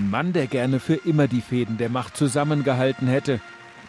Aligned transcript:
Ein 0.00 0.08
Mann, 0.08 0.32
der 0.32 0.46
gerne 0.46 0.80
für 0.80 0.94
immer 0.94 1.28
die 1.28 1.42
Fäden 1.42 1.76
der 1.76 1.90
Macht 1.90 2.16
zusammengehalten 2.16 3.06
hätte, 3.06 3.38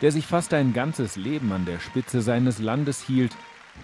der 0.01 0.11
sich 0.11 0.27
fast 0.27 0.53
ein 0.53 0.73
ganzes 0.73 1.15
Leben 1.15 1.53
an 1.53 1.63
der 1.63 1.79
Spitze 1.79 2.21
seines 2.21 2.59
Landes 2.59 3.01
hielt 3.01 3.31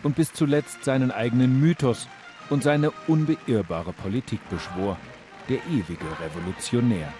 und 0.03 0.17
bis 0.17 0.33
zuletzt 0.33 0.83
seinen 0.83 1.09
eigenen 1.09 1.61
Mythos 1.61 2.09
und 2.49 2.63
seine 2.63 2.91
unbeirrbare 3.07 3.93
Politik 3.93 4.41
beschwor, 4.49 4.97
der 5.47 5.59
ewige 5.67 6.05
Revolutionär. 6.21 7.13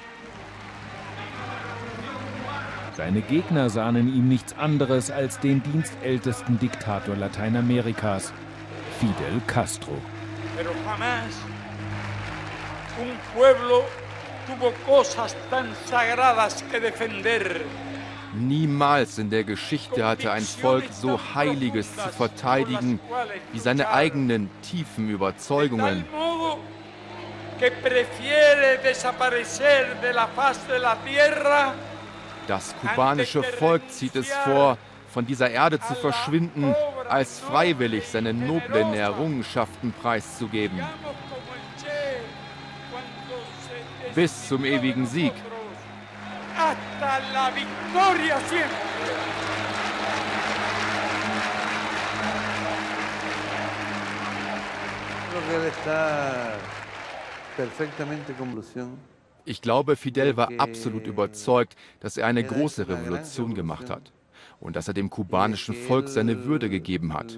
Seine 2.97 3.21
Gegner 3.21 3.69
sahen 3.69 3.96
in 3.96 4.14
ihm 4.14 4.28
nichts 4.28 4.57
anderes 4.57 5.10
als 5.10 5.39
den 5.39 5.64
dienstältesten 5.64 6.60
Diktator 6.60 7.15
Lateinamerikas, 7.15 8.33
Fidel 9.00 9.39
Castro. 9.47 10.01
Pero 10.57 10.71
jamás 10.86 11.32
un 13.00 13.11
pueblo 13.33 13.86
tuvo 14.47 14.71
cosas 14.86 15.36
tan 15.50 15.75
sagradas 15.86 16.64
que 16.71 16.79
defender. 16.79 17.61
Niemals 18.33 19.18
in 19.18 19.29
der 19.29 19.43
Geschichte 19.43 20.06
hatte 20.06 20.32
ein 20.32 20.43
Volk 20.43 20.86
so 20.92 21.20
Heiliges 21.36 21.93
zu 21.96 22.10
verteidigen 22.10 23.00
wie 23.51 23.60
seine 23.60 23.89
eigenen 23.89 24.50
tiefen 24.61 25.10
Überzeugungen. 25.10 26.06
Das 32.48 32.75
kubanische 32.81 33.44
Volk 33.44 33.89
zieht 33.89 34.16
es 34.16 34.30
vor, 34.30 34.78
von 35.09 35.25
dieser 35.25 35.50
Erde 35.50 35.80
zu 35.80 35.95
verschwinden, 35.95 36.75
als 37.09 37.39
freiwillig 37.39 38.08
seine 38.08 38.34
noblen 38.34 38.94
Errungenschaften 38.94 39.94
preiszugeben. 39.94 40.80
Bis 44.18 44.48
zum 44.48 44.66
ewigen 44.66 45.06
Sieg. 45.06 45.32
Hasta 46.56 47.20
la 47.36 47.52
victoria 47.54 48.40
siempre. 48.50 48.88
Ich 59.46 59.62
glaube, 59.62 59.96
Fidel 59.96 60.36
war 60.36 60.50
absolut 60.58 61.06
überzeugt, 61.06 61.76
dass 62.00 62.18
er 62.18 62.26
eine 62.26 62.44
große 62.44 62.88
Revolution 62.88 63.54
gemacht 63.54 63.92
hat 63.92 64.12
und 64.59 64.76
dass 64.76 64.88
er 64.88 64.96
dem 64.96 65.12
kubanischen 65.12 65.76
Volk 65.76 66.08
seine 66.08 66.46
Würde 66.46 66.72
gegeben 66.72 67.14
hat 67.14 67.38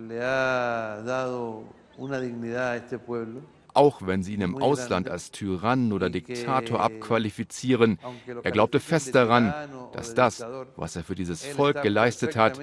auch 3.79 4.05
wenn 4.05 4.23
sie 4.23 4.33
ihn 4.33 4.41
im 4.41 4.57
Ausland 4.57 5.09
als 5.09 5.31
Tyrann 5.31 5.93
oder 5.93 6.09
Diktator 6.09 6.81
abqualifizieren. 6.81 7.97
Er 8.43 8.51
glaubte 8.51 8.81
fest 8.81 9.15
daran, 9.15 9.53
dass 9.93 10.13
das, 10.13 10.45
was 10.75 10.97
er 10.97 11.03
für 11.03 11.15
dieses 11.15 11.45
Volk 11.45 11.81
geleistet 11.81 12.35
hat, 12.35 12.59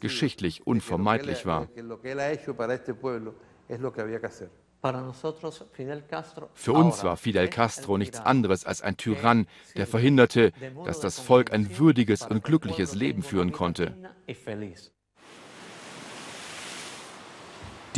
geschichtlich 0.00 0.66
unvermeidlich 0.66 1.46
war. 1.46 1.68
Für 6.54 6.72
uns 6.72 7.04
war 7.04 7.16
Fidel 7.16 7.48
Castro 7.48 7.96
nichts 7.96 8.18
anderes 8.18 8.64
als 8.64 8.82
ein 8.82 8.96
Tyrann, 8.96 9.46
der 9.76 9.86
verhinderte, 9.86 10.52
dass 10.84 10.98
das 10.98 11.20
Volk 11.20 11.52
ein 11.52 11.78
würdiges 11.78 12.22
und 12.22 12.42
glückliches 12.42 12.96
Leben 12.96 13.22
führen 13.22 13.52
konnte. 13.52 13.94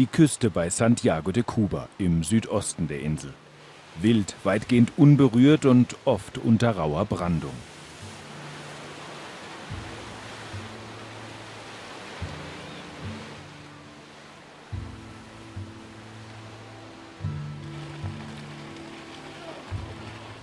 Die 0.00 0.06
Küste 0.06 0.48
bei 0.48 0.70
Santiago 0.70 1.30
de 1.30 1.42
Cuba 1.42 1.86
im 1.98 2.24
Südosten 2.24 2.88
der 2.88 3.02
Insel. 3.02 3.34
Wild, 4.00 4.34
weitgehend 4.44 4.92
unberührt 4.96 5.66
und 5.66 5.94
oft 6.06 6.38
unter 6.38 6.70
rauer 6.70 7.05
Brandung. 7.05 7.52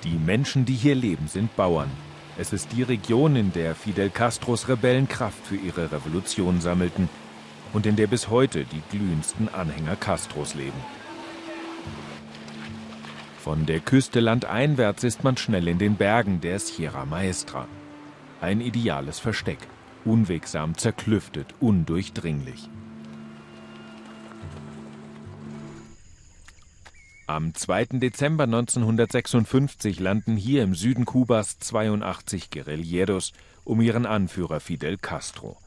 Die 0.04 0.20
Menschen, 0.24 0.66
die 0.66 0.76
hier 0.76 0.94
leben, 0.94 1.28
sind 1.28 1.56
Bauern. 1.56 1.90
Es 2.38 2.54
ist 2.54 2.74
die 2.74 2.84
Region, 2.84 3.36
in 3.36 3.52
der 3.54 3.74
Fidel 3.74 4.12
Castros 4.12 4.68
Rebellen 4.68 5.08
Kraft 5.08 5.48
für 5.48 5.56
ihre 5.56 5.92
Revolution 5.92 6.62
sammelten 6.62 7.10
und 7.74 7.86
in 7.86 7.96
der 7.96 8.08
bis 8.08 8.30
heute 8.30 8.66
die 8.66 8.82
glühendsten 8.92 9.50
Anhänger 9.50 9.96
Castros 9.96 10.56
leben. 10.56 10.80
Von 13.40 13.66
der 13.66 13.80
Küste 13.80 14.20
landeinwärts 14.20 15.04
ist 15.04 15.24
man 15.24 15.38
schnell 15.38 15.68
in 15.68 15.78
den 15.78 15.96
Bergen 15.96 16.42
der 16.42 16.60
Sierra 16.60 17.06
Maestra. 17.06 17.68
Ein 18.42 18.62
ideales 18.62 19.20
Versteck, 19.20 19.60
unwegsam 20.04 20.78
zerklüftet, 20.78 21.56
undurchdringlich. 21.60 22.70
Am 27.30 27.54
2. 27.54 28.00
Dezember 28.00 28.46
1956 28.46 30.00
landen 30.00 30.38
hier 30.38 30.64
im 30.64 30.76
Süden 30.76 31.04
Kubas 31.04 31.60
82 31.60 32.52
Guerilleros 32.52 33.34
um 33.66 33.82
ihren 33.82 34.06
Anführer 34.06 34.62
Fidel 34.62 34.98
Castro. 34.98 35.58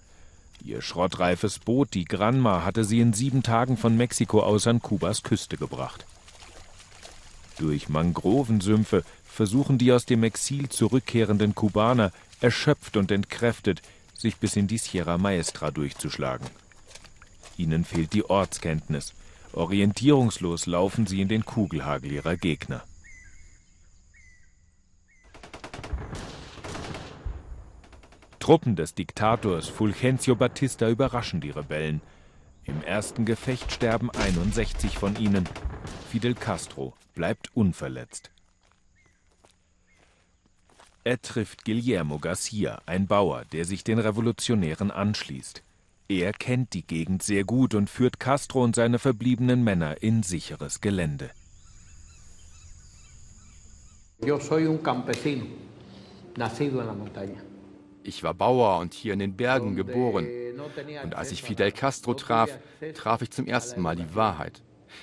Ihr 0.63 0.83
schrottreifes 0.83 1.59
Boot, 1.59 1.95
die 1.95 2.05
Granma, 2.05 2.65
hatte 2.65 2.85
sie 2.85 3.01
in 3.01 3.13
sieben 3.13 3.43
Tagen 3.43 3.77
von 3.77 3.97
Mexiko 3.97 4.43
aus 4.43 4.67
an 4.67 4.83
Kubas 4.83 5.23
Küste 5.23 5.57
gebracht. 5.57 6.05
Durch 7.59 7.89
Mangrovensümpfe 7.89 9.05
versuchen 9.25 9.79
die 9.79 9.93
aus 9.93 10.05
dem 10.05 10.23
Exil 10.23 10.69
zurückkehrenden 10.69 11.55
Kubaner, 11.55 12.13
erschöpft 12.41 12.97
und 12.97 13.11
entkräftet, 13.11 13.81
sich 14.17 14.37
bis 14.37 14.57
in 14.57 14.67
die 14.67 14.79
Sierra 14.79 15.19
Maestra 15.19 15.71
durchzuschlagen. 15.71 16.47
Ihnen 17.57 17.85
fehlt 17.85 18.13
die 18.13 18.29
Ortskenntnis. 18.29 19.15
Orientierungslos 19.53 20.67
laufen 20.67 21.07
sie 21.07 21.21
in 21.21 21.29
den 21.29 21.45
Kugelhagel 21.45 22.13
ihrer 22.13 22.37
Gegner. 22.37 22.83
Truppen 28.51 28.75
des 28.75 28.97
Diktators 28.97 29.69
Fulgencio 29.69 30.35
Batista 30.35 30.89
überraschen 30.89 31.41
die 31.41 31.51
Rebellen. 31.51 32.01
Im 32.65 32.83
ersten 32.83 33.25
Gefecht 33.25 33.71
sterben 33.71 34.11
61 34.11 34.99
von 34.99 35.15
ihnen. 35.15 35.49
Fidel 36.11 36.35
Castro 36.35 36.95
bleibt 37.15 37.55
unverletzt. 37.55 38.33
Er 41.05 41.23
trifft 41.23 41.65
Guillermo 41.65 42.19
Garcia, 42.19 42.83
ein 42.87 43.07
Bauer, 43.07 43.45
der 43.53 43.65
sich 43.65 43.85
den 43.85 44.01
Revolutionären 44.01 44.91
anschließt. 44.91 45.63
Er 46.09 46.33
kennt 46.33 46.75
die 46.75 46.85
Gegend 46.85 47.23
sehr 47.23 47.45
gut 47.45 47.77
und 47.77 47.89
führt 47.89 48.19
Castro 48.19 48.65
und 48.65 48.75
seine 48.75 48.99
verbliebenen 48.99 49.63
Männer 49.63 50.03
in 50.03 50.25
sicheres 50.25 50.81
Gelände. 50.81 51.31
Yo 54.27 54.41
soy 54.41 54.67
un 54.67 54.83
campesino, 54.83 55.47
nacido 56.37 56.81
en 56.81 56.87
la 56.89 56.95
montaña. 56.95 57.50
Ich 58.03 58.23
war 58.23 58.35
Bauer 58.35 58.79
und 58.79 58.95
hier 58.95 59.13
in 59.13 59.19
den 59.19 59.37
Bergen 59.37 59.77
geboren. 59.77 60.27
Und 61.03 61.15
als 61.15 61.33
ich 61.33 61.43
Fidel 61.43 61.73
Castro 61.73 62.15
traf, 62.15 62.59
traf 62.95 63.23
ich 63.23 63.31
zum 63.31 63.47
ersten 63.47 63.81
Mal 63.81 63.97
die 63.97 64.15
Wahrheit. 64.15 64.63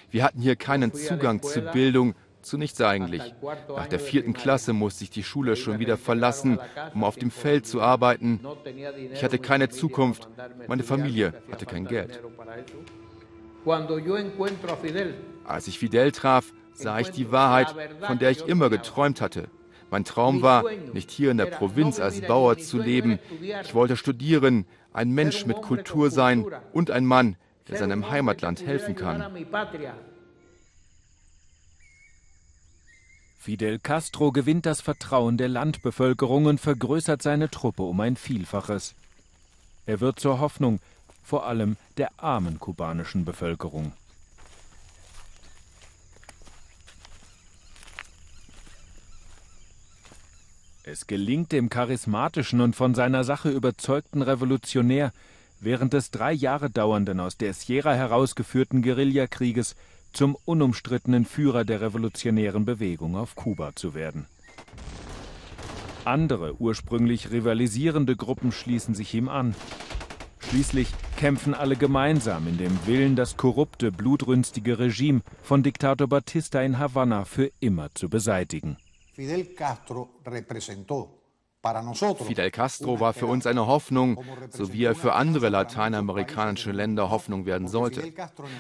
Wir 0.10 0.24
hatten 0.24 0.42
hier 0.42 0.56
keinen 0.56 0.94
Zugang 0.94 1.42
zu 1.42 1.62
Bildung, 1.62 2.16
zu 2.42 2.58
nichts 2.58 2.82
eigentlich. 2.82 3.34
Nach 3.68 3.88
der 3.88 4.00
vierten 4.00 4.34
Klasse 4.34 4.74
musste 4.74 5.04
ich 5.04 5.10
die 5.10 5.24
Schule 5.24 5.56
schon 5.56 5.80
wieder 5.80 5.98
verlassen, 5.98 6.60
um 6.94 7.04
auf 7.04 7.16
dem 7.16 7.32
Feld 7.32 7.66
zu 7.66 7.82
arbeiten. 7.82 8.40
Ich 9.14 9.24
hatte 9.24 9.40
keine 9.40 9.70
Zukunft. 9.70 10.28
Meine 10.68 10.84
Familie 10.84 11.34
hatte 11.52 11.66
kein 11.66 11.86
Geld. 11.86 12.22
Als 15.44 15.68
ich 15.68 15.80
Fidel 15.80 16.12
traf, 16.12 16.54
sah 16.74 17.00
ich 17.00 17.10
die 17.12 17.32
Wahrheit, 17.32 17.76
von 18.02 18.20
der 18.20 18.32
ich 18.32 18.48
immer 18.48 18.70
geträumt 18.70 19.20
hatte. 19.20 19.50
Mein 19.90 20.04
Traum 20.04 20.42
war, 20.42 20.64
nicht 20.94 21.12
hier 21.12 21.32
in 21.32 21.38
der 21.38 21.46
Provinz 21.46 22.00
als 22.00 22.22
Bauer 22.22 22.58
zu 22.58 22.78
leben. 22.78 23.20
Ich 23.64 23.74
wollte 23.74 23.96
studieren, 23.96 24.66
ein 24.94 25.12
Mensch 25.12 25.46
mit 25.46 25.62
Kultur 25.62 26.12
sein 26.12 26.46
und 26.74 26.92
ein 26.92 27.06
Mann, 27.06 27.36
der 27.68 27.78
seinem 27.78 28.10
Heimatland 28.10 28.66
helfen 28.66 28.96
kann. 28.96 29.46
Fidel 33.40 33.80
Castro 33.80 34.34
gewinnt 34.34 34.66
das 34.66 34.82
Vertrauen 34.82 35.38
der 35.38 35.48
Landbevölkerung 35.48 36.48
und 36.48 36.60
vergrößert 36.60 37.22
seine 37.22 37.50
Truppe 37.50 37.84
um 37.84 38.00
ein 38.02 38.18
Vielfaches. 38.18 38.94
Er 39.86 40.02
wird 40.02 40.20
zur 40.20 40.42
Hoffnung, 40.42 40.80
vor 41.24 41.46
allem 41.46 41.78
der 41.96 42.10
armen 42.18 42.60
kubanischen 42.60 43.24
Bevölkerung. 43.24 43.94
Es 50.98 51.06
gelingt 51.06 51.52
dem 51.52 51.70
charismatischen 51.70 52.60
und 52.60 52.76
von 52.76 52.96
seiner 52.96 53.24
Sache 53.24 53.52
überzeugten 53.52 54.24
Revolutionär, 54.24 55.14
während 55.60 55.94
des 55.94 56.10
drei 56.10 56.34
Jahre 56.34 56.72
dauernden 56.72 57.20
aus 57.20 57.38
der 57.38 57.54
Sierra 57.54 57.94
herausgeführten 57.94 58.82
Guerillakrieges 58.82 59.76
zum 60.12 60.36
unumstrittenen 60.46 61.26
Führer 61.26 61.66
der 61.66 61.82
revolutionären 61.82 62.66
Bewegung 62.66 63.16
auf 63.16 63.36
Kuba 63.36 63.76
zu 63.76 63.94
werden. 63.94 64.26
Andere, 66.04 66.60
ursprünglich 66.60 67.30
rivalisierende 67.30 68.16
Gruppen 68.16 68.52
schließen 68.52 68.96
sich 68.96 69.14
ihm 69.14 69.30
an. 69.30 69.54
Schließlich 70.40 70.88
kämpfen 71.16 71.54
alle 71.54 71.76
gemeinsam 71.76 72.48
in 72.48 72.58
dem 72.58 72.76
Willen, 72.88 73.16
das 73.16 73.38
korrupte, 73.38 73.92
blutrünstige 73.92 74.80
Regime 74.80 75.22
von 75.44 75.62
Diktator 75.62 76.08
Batista 76.08 76.60
in 76.64 76.80
Havanna 76.80 77.24
für 77.24 77.52
immer 77.60 77.94
zu 77.94 78.10
beseitigen. 78.10 78.78
Fidel 79.18 79.46
Castro 82.52 83.00
war 83.00 83.14
für 83.14 83.26
uns 83.26 83.48
eine 83.48 83.66
Hoffnung, 83.66 84.24
so 84.50 84.72
wie 84.72 84.84
er 84.84 84.94
für 84.94 85.14
andere 85.14 85.50
lateinamerikanische 85.50 86.72
Länder 86.72 87.10
Hoffnung 87.10 87.48
werden 87.48 87.68
sollte. 87.68 88.14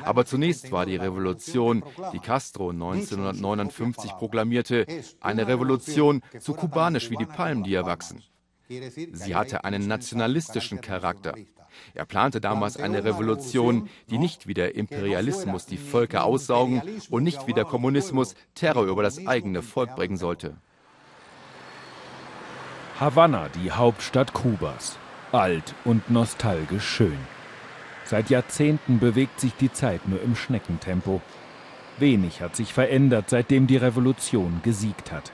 Aber 0.03 0.25
zunächst 0.25 0.71
war 0.71 0.87
die 0.87 0.95
Revolution, 0.95 1.83
die 2.11 2.19
Castro 2.19 2.71
1959 2.71 4.13
proklamierte, 4.13 4.87
eine 5.21 5.47
Revolution 5.47 6.23
so 6.39 6.53
kubanisch 6.53 7.11
wie 7.11 7.17
die 7.17 7.25
Palmen, 7.25 7.63
die 7.63 7.75
erwachsen. 7.75 8.23
Sie 8.67 9.35
hatte 9.35 9.63
einen 9.63 9.87
nationalistischen 9.87 10.81
Charakter. 10.81 11.35
Er 11.93 12.05
plante 12.05 12.41
damals 12.41 12.77
eine 12.77 13.03
Revolution, 13.03 13.89
die 14.09 14.17
nicht 14.17 14.47
wie 14.47 14.53
der 14.53 14.75
Imperialismus 14.75 15.65
die 15.65 15.77
Völker 15.77 16.23
aussaugen 16.23 16.81
und 17.09 17.23
nicht 17.23 17.47
wie 17.47 17.53
der 17.53 17.65
Kommunismus 17.65 18.35
Terror 18.55 18.85
über 18.85 19.03
das 19.03 19.25
eigene 19.25 19.61
Volk 19.61 19.95
bringen 19.95 20.17
sollte. 20.17 20.57
Havanna, 22.99 23.49
die 23.49 23.71
Hauptstadt 23.71 24.33
Kubas. 24.33 24.97
Alt 25.31 25.75
und 25.85 26.09
nostalgisch 26.09 26.87
schön. 26.87 27.17
Seit 28.05 28.29
Jahrzehnten 28.29 28.99
bewegt 28.99 29.39
sich 29.39 29.53
die 29.53 29.71
Zeit 29.71 30.07
nur 30.07 30.21
im 30.21 30.35
Schneckentempo. 30.35 31.21
Wenig 31.99 32.41
hat 32.41 32.55
sich 32.55 32.73
verändert, 32.73 33.29
seitdem 33.29 33.67
die 33.67 33.77
Revolution 33.77 34.61
gesiegt 34.63 35.11
hat. 35.11 35.31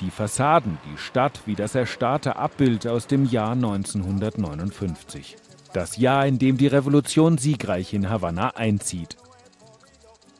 Die 0.00 0.10
Fassaden, 0.10 0.78
die 0.92 0.98
Stadt 0.98 1.40
wie 1.46 1.54
das 1.54 1.74
erstarrte 1.74 2.36
Abbild 2.36 2.86
aus 2.86 3.06
dem 3.06 3.24
Jahr 3.24 3.52
1959. 3.52 5.36
Das 5.72 5.96
Jahr, 5.96 6.26
in 6.26 6.38
dem 6.38 6.56
die 6.56 6.66
Revolution 6.66 7.38
siegreich 7.38 7.94
in 7.94 8.10
Havanna 8.10 8.50
einzieht. 8.50 9.16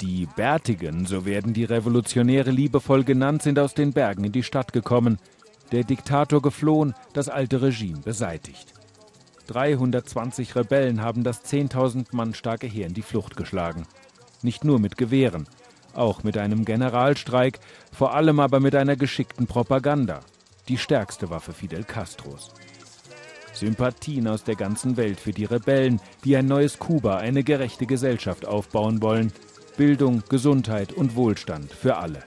Die 0.00 0.26
Bärtigen, 0.36 1.06
so 1.06 1.24
werden 1.24 1.54
die 1.54 1.64
Revolutionäre 1.64 2.50
liebevoll 2.50 3.04
genannt, 3.04 3.42
sind 3.42 3.58
aus 3.58 3.74
den 3.74 3.92
Bergen 3.92 4.24
in 4.24 4.32
die 4.32 4.42
Stadt 4.42 4.72
gekommen– 4.72 5.18
der 5.72 5.84
Diktator 5.84 6.40
geflohen, 6.42 6.94
das 7.14 7.28
alte 7.28 7.62
Regime 7.62 7.98
beseitigt. 7.98 8.72
320 9.48 10.56
Rebellen 10.56 11.02
haben 11.02 11.24
das 11.24 11.44
10.000 11.44 12.06
Mann 12.12 12.32
starke 12.34 12.66
Heer 12.66 12.86
in 12.86 12.94
die 12.94 13.02
Flucht 13.02 13.36
geschlagen. 13.36 13.86
Nicht 14.42 14.64
nur 14.64 14.78
mit 14.78 14.96
Gewehren, 14.96 15.46
auch 15.96 16.22
mit 16.22 16.36
einem 16.38 16.64
Generalstreik, 16.64 17.60
vor 17.92 18.14
allem 18.14 18.40
aber 18.40 18.60
mit 18.60 18.74
einer 18.74 18.96
geschickten 18.96 19.46
Propaganda. 19.46 20.20
Die 20.68 20.78
stärkste 20.78 21.30
Waffe 21.30 21.52
Fidel 21.52 21.84
Castros. 21.84 22.52
Sympathien 23.52 24.26
aus 24.26 24.44
der 24.44 24.56
ganzen 24.56 24.96
Welt 24.96 25.20
für 25.20 25.32
die 25.32 25.44
Rebellen, 25.44 26.00
die 26.24 26.36
ein 26.36 26.46
neues 26.46 26.78
Kuba, 26.78 27.18
eine 27.18 27.44
gerechte 27.44 27.86
Gesellschaft 27.86 28.46
aufbauen 28.46 29.00
wollen. 29.02 29.32
Bildung, 29.76 30.22
Gesundheit 30.28 30.92
und 30.92 31.16
Wohlstand 31.16 31.72
für 31.72 31.96
alle. 31.96 32.22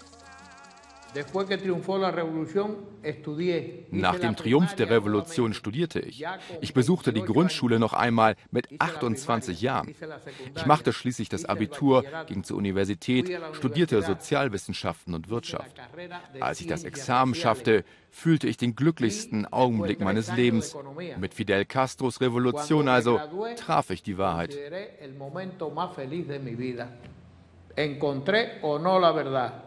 Nach 3.91 4.19
dem 4.19 4.35
Triumph 4.35 4.75
der 4.75 4.89
Revolution 4.89 5.53
studierte 5.53 5.99
ich. 5.99 6.25
Ich 6.61 6.73
besuchte 6.73 7.13
die 7.13 7.21
Grundschule 7.21 7.79
noch 7.79 7.93
einmal 7.93 8.35
mit 8.51 8.67
28 8.79 9.61
Jahren. 9.61 9.93
Ich 10.55 10.65
machte 10.65 10.93
schließlich 10.93 11.29
das 11.29 11.45
Abitur, 11.45 12.03
ging 12.27 12.43
zur 12.43 12.57
Universität, 12.57 13.31
studierte 13.53 14.01
Sozialwissenschaften 14.01 15.13
und 15.13 15.29
Wirtschaft. 15.29 15.75
Als 16.39 16.61
ich 16.61 16.67
das 16.67 16.83
Examen 16.83 17.35
schaffte, 17.35 17.83
fühlte 18.11 18.47
ich 18.47 18.57
den 18.57 18.75
glücklichsten 18.75 19.45
Augenblick 19.45 19.99
meines 19.99 20.35
Lebens. 20.35 20.75
Mit 21.19 21.33
Fidel 21.33 21.65
Castros 21.65 22.21
Revolution 22.21 22.87
also 22.87 23.19
traf 23.55 23.89
ich 23.89 24.03
die 24.03 24.17
Wahrheit. 24.17 24.57
Encontré 27.77 28.59
o 28.63 28.79
no 28.79 28.97
la 28.97 29.13
verdad. 29.13 29.66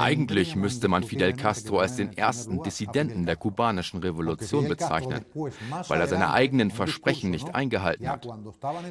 Eigentlich 0.00 0.54
müsste 0.54 0.86
man 0.86 1.02
Fidel 1.02 1.32
Castro 1.32 1.80
als 1.80 1.96
den 1.96 2.16
ersten 2.16 2.62
Dissidenten 2.62 3.26
der 3.26 3.34
kubanischen 3.34 3.98
Revolution 3.98 4.68
bezeichnen, 4.68 5.24
weil 5.34 6.00
er 6.00 6.06
seine 6.06 6.30
eigenen 6.30 6.70
Versprechen 6.70 7.32
nicht 7.32 7.52
eingehalten 7.52 8.08
hat. 8.08 8.28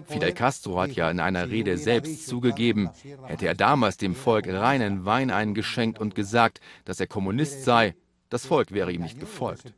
Fidel 0.06 0.34
Castro 0.34 0.81
hat 0.81 0.92
ja 0.92 1.10
in 1.10 1.22
einer 1.22 1.50
Rede 1.50 1.78
selbst 1.78 2.28
zugegeben, 2.28 2.89
hätte 3.24 3.48
er 3.48 3.56
damals 3.56 3.95
dem 3.95 4.16
Volk 4.16 4.48
reinen 4.48 5.06
Wein 5.06 5.31
eingeschenkt 5.31 5.98
und 5.98 6.13
gesagt, 6.13 6.60
dass 6.84 7.00
er 7.00 7.07
Kommunist 7.07 7.63
sei, 7.63 7.95
das 8.29 8.45
Volk 8.45 8.71
wäre 8.71 8.91
ihm 8.91 9.01
nicht 9.01 9.19
gefolgt. 9.19 9.74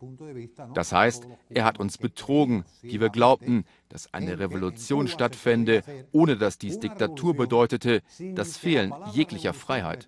Das 0.73 0.91
heißt, 0.91 1.27
er 1.49 1.65
hat 1.65 1.79
uns 1.79 1.97
betrogen, 1.97 2.65
die 2.81 2.99
wir 2.99 3.09
glaubten, 3.09 3.65
dass 3.89 4.13
eine 4.13 4.39
Revolution 4.39 5.07
stattfände, 5.07 5.83
ohne 6.11 6.37
dass 6.37 6.57
dies 6.57 6.79
Diktatur 6.79 7.35
bedeutete, 7.35 8.01
das 8.33 8.57
Fehlen 8.57 8.93
jeglicher 9.13 9.53
Freiheit. 9.53 10.07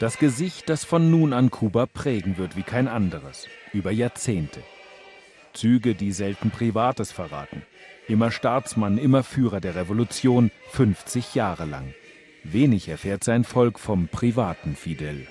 Das 0.00 0.16
Gesicht, 0.18 0.68
das 0.70 0.84
von 0.84 1.10
nun 1.10 1.32
an 1.34 1.50
Kuba 1.50 1.86
prägen 1.86 2.38
wird 2.38 2.56
wie 2.56 2.62
kein 2.62 2.88
anderes, 2.88 3.46
über 3.74 3.90
Jahrzehnte. 3.90 4.62
Züge, 5.52 5.94
die 5.94 6.12
selten 6.12 6.50
Privates 6.50 7.12
verraten. 7.12 7.62
Immer 8.08 8.30
Staatsmann, 8.30 8.98
immer 8.98 9.22
Führer 9.22 9.60
der 9.60 9.74
Revolution, 9.74 10.50
50 10.70 11.34
Jahre 11.34 11.64
lang. 11.64 11.94
Wenig 12.42 12.88
erfährt 12.88 13.24
sein 13.24 13.44
Volk 13.44 13.78
vom 13.78 14.08
privaten 14.08 14.74
Fidel. 14.74 15.26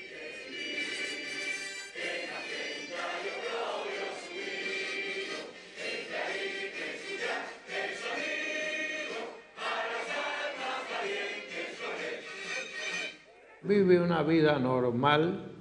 Vive 13.61 14.01
una 14.01 14.23
vida 14.23 14.57
normal 14.57 15.58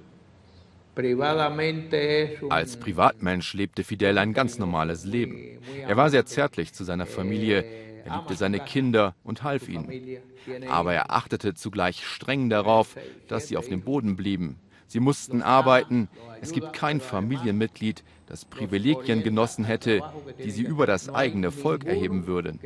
als 2.49 2.77
Privatmensch 2.77 3.53
lebte 3.53 3.83
Fidel 3.83 4.17
ein 4.17 4.33
ganz 4.33 4.59
normales 4.59 5.05
Leben. 5.05 5.59
Er 5.87 5.97
war 5.97 6.09
sehr 6.09 6.25
zärtlich 6.25 6.73
zu 6.73 6.83
seiner 6.83 7.05
Familie, 7.05 7.63
er 8.05 8.17
liebte 8.17 8.35
seine 8.35 8.59
Kinder 8.59 9.15
und 9.23 9.43
half 9.43 9.69
ihnen. 9.69 10.19
Aber 10.69 10.93
er 10.93 11.11
achtete 11.11 11.53
zugleich 11.53 12.05
streng 12.05 12.49
darauf, 12.49 12.95
dass 13.27 13.47
sie 13.47 13.57
auf 13.57 13.67
dem 13.67 13.81
Boden 13.81 14.15
blieben. 14.15 14.57
Sie 14.87 14.99
mussten 14.99 15.43
arbeiten. 15.43 16.09
Es 16.41 16.51
gibt 16.51 16.73
kein 16.73 16.99
Familienmitglied, 16.99 18.03
das 18.25 18.45
Privilegien 18.45 19.23
genossen 19.23 19.63
hätte, 19.63 20.01
die 20.43 20.51
sie 20.51 20.63
über 20.63 20.87
das 20.87 21.13
eigene 21.13 21.51
Volk 21.51 21.85
erheben 21.85 22.25
würden. 22.25 22.59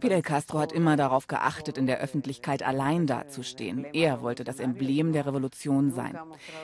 Fidel 0.00 0.22
Castro 0.22 0.58
hat 0.58 0.72
immer 0.72 0.96
darauf 0.96 1.26
geachtet, 1.26 1.76
in 1.76 1.86
der 1.86 2.00
Öffentlichkeit 2.00 2.62
allein 2.62 3.06
dazustehen. 3.06 3.86
Er 3.92 4.22
wollte 4.22 4.44
das 4.44 4.60
Emblem 4.60 5.12
der 5.12 5.26
Revolution 5.26 5.92
sein. 5.92 6.18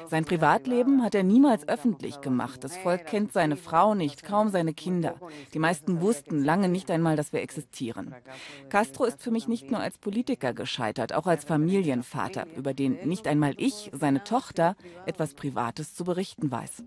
Sein 0.07 0.25
Privatleben 0.25 1.03
hat 1.03 1.15
er 1.15 1.23
niemals 1.23 1.69
öffentlich 1.69 2.23
gemacht. 2.23 2.65
Das 2.65 2.79
Volk 2.79 3.05
kennt 3.07 3.33
seine 3.33 3.57
Frau 3.57 3.95
nicht, 3.95 4.25
kaum 4.25 4.49
seine 4.49 4.73
Kinder. 4.73 5.17
Die 5.53 5.59
meisten 5.59 6.01
wussten 6.01 6.43
lange 6.43 6.69
nicht 6.69 6.91
einmal, 6.91 7.17
dass 7.17 7.33
wir 7.33 7.43
existieren. 7.43 8.15
Castro 8.71 9.05
ist 9.05 9.23
für 9.23 9.31
mich 9.31 9.49
nicht 9.49 9.71
nur 9.71 9.81
als 9.81 9.99
Politiker 9.99 10.55
gescheitert, 10.55 11.13
auch 11.13 11.27
als 11.27 11.45
Familienvater, 11.45 12.47
über 12.57 12.73
den 12.73 13.07
nicht 13.07 13.27
einmal 13.27 13.55
ich, 13.59 13.91
seine 13.93 14.25
Tochter, 14.25 14.77
etwas 15.05 15.35
Privates 15.35 15.95
zu 15.95 16.05
berichten 16.05 16.51
weiß. 16.51 16.83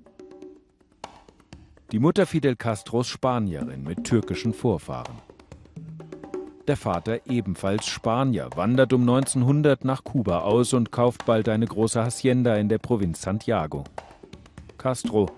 Die 1.91 1.99
Mutter 1.99 2.25
Fidel 2.25 2.55
Castros 2.55 3.07
Spanierin 3.07 3.83
mit 3.83 4.05
türkischen 4.05 4.53
Vorfahren. 4.53 5.17
Der 6.67 6.77
Vater 6.77 7.19
ebenfalls 7.27 7.85
Spanier, 7.85 8.49
wandert 8.55 8.91
um 8.91 9.01
1900 9.01 9.85
nach 9.85 10.03
Kuba 10.03 10.39
aus 10.39 10.73
und 10.73 10.91
kauft 10.91 11.27
bald 11.27 11.47
eine 11.47 11.67
große 11.67 12.03
Hacienda 12.03 12.55
in 12.55 12.69
der 12.69 12.79
Provinz 12.79 13.21
Santiago. 13.21 13.83
Castro 14.79 15.29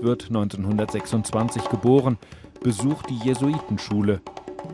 wird 0.00 0.26
1926 0.28 1.68
geboren, 1.70 2.18
besucht 2.62 3.10
die 3.10 3.18
Jesuitenschule, 3.24 4.20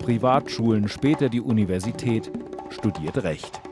Privatschulen, 0.00 0.86
später 0.88 1.30
die 1.30 1.40
Universität, 1.40 2.30
studiert 2.68 3.22
Recht. 3.22 3.62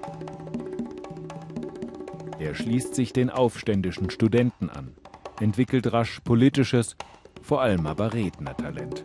Er 2.39 2.55
schließt 2.55 2.95
sich 2.95 3.13
den 3.13 3.29
aufständischen 3.29 4.09
Studenten 4.09 4.71
an, 4.71 4.95
entwickelt 5.41 5.93
rasch 5.93 6.21
politisches, 6.21 6.97
vor 7.43 7.63
allem 7.63 7.87
aber 7.87 8.13
Rednertalent. 8.13 9.05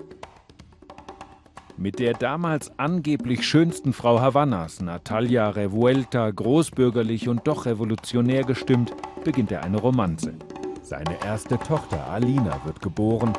Mit 1.77 1.99
der 1.99 2.13
damals 2.13 2.71
angeblich 2.79 3.45
schönsten 3.45 3.91
Frau 3.91 4.21
Havannas, 4.21 4.79
Natalia 4.79 5.49
Revuelta, 5.49 6.31
großbürgerlich 6.31 7.27
und 7.27 7.47
doch 7.47 7.65
revolutionär 7.65 8.43
gestimmt, 8.43 8.93
beginnt 9.25 9.51
er 9.51 9.63
eine 9.63 9.77
Romanze. 9.77 10.35
Seine 10.81 11.21
erste 11.25 11.57
Tochter 11.59 12.07
Alina 12.07 12.61
wird 12.63 12.81
geboren. 12.81 13.33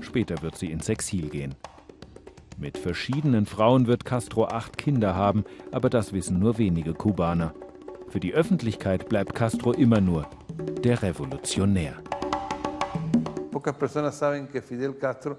Später 0.00 0.42
wird 0.42 0.58
sie 0.58 0.70
ins 0.70 0.90
Exil 0.90 1.30
gehen. 1.30 1.54
Mit 2.58 2.76
verschiedenen 2.76 3.46
Frauen 3.46 3.86
wird 3.86 4.04
Castro 4.04 4.44
acht 4.44 4.76
Kinder 4.76 5.14
haben, 5.14 5.44
aber 5.72 5.88
das 5.88 6.12
wissen 6.12 6.38
nur 6.38 6.58
wenige 6.58 6.92
Kubaner. 6.92 7.54
Für 8.08 8.20
die 8.20 8.34
Öffentlichkeit 8.34 9.08
bleibt 9.08 9.34
Castro 9.34 9.72
immer 9.72 10.02
nur 10.02 10.26
der 10.84 11.02
Revolutionär. 11.02 11.94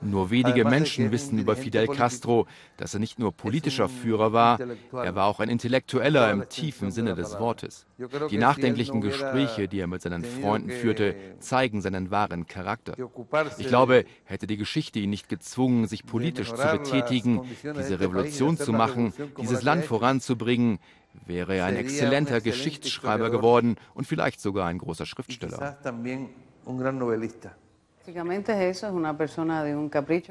Nur 0.02 0.30
wenige 0.30 0.66
Menschen 0.66 1.12
wissen 1.12 1.40
über 1.40 1.56
Fidel 1.56 1.88
Castro, 1.88 2.48
dass 2.78 2.94
er 2.94 3.00
nicht 3.00 3.20
nur 3.20 3.32
politischer 3.32 3.90
Führer 3.90 4.34
war, 4.34 4.60
er 4.60 5.16
war 5.16 5.28
auch 5.28 5.40
ein 5.40 5.50
Intellektueller 5.50 6.32
im 6.32 6.50
tiefen 6.50 6.92
Sinne 6.92 7.16
des 7.16 7.40
Wortes. 7.40 7.86
Die 8.30 8.38
nachdenklichen 8.38 9.02
Gespräche, 9.02 9.68
die 9.68 9.80
er 9.80 9.88
mit 9.88 10.02
seinen 10.02 10.24
Freunden 10.24 10.70
führte, 10.72 11.16
zeigen 11.40 11.82
seinen 11.82 12.12
wahren 12.12 12.48
Charakter. 12.48 12.96
Ich 13.58 13.68
glaube, 13.68 14.06
hätte 14.26 14.48
die 14.48 14.58
Geschichte 14.58 15.00
ihn 15.00 15.10
nicht 15.10 15.30
gezwungen, 15.30 15.88
sich 15.88 16.06
politisch 16.06 16.54
zu 16.54 16.68
betätigen, 16.72 17.42
diese 17.64 18.00
Revolution 18.00 18.58
zu 18.58 18.74
machen, 18.74 19.14
dieses 19.40 19.64
Land 19.64 19.86
voranzubringen, 19.86 20.80
wäre 21.26 21.56
er 21.56 21.66
ein 21.66 21.76
exzellenter 21.76 22.42
Geschichtsschreiber 22.42 23.30
geworden 23.30 23.76
und 23.94 24.08
vielleicht 24.08 24.40
sogar 24.40 24.68
ein 24.68 24.78
großer 24.78 25.06
Schriftsteller. 25.06 25.78
Er 28.08 28.26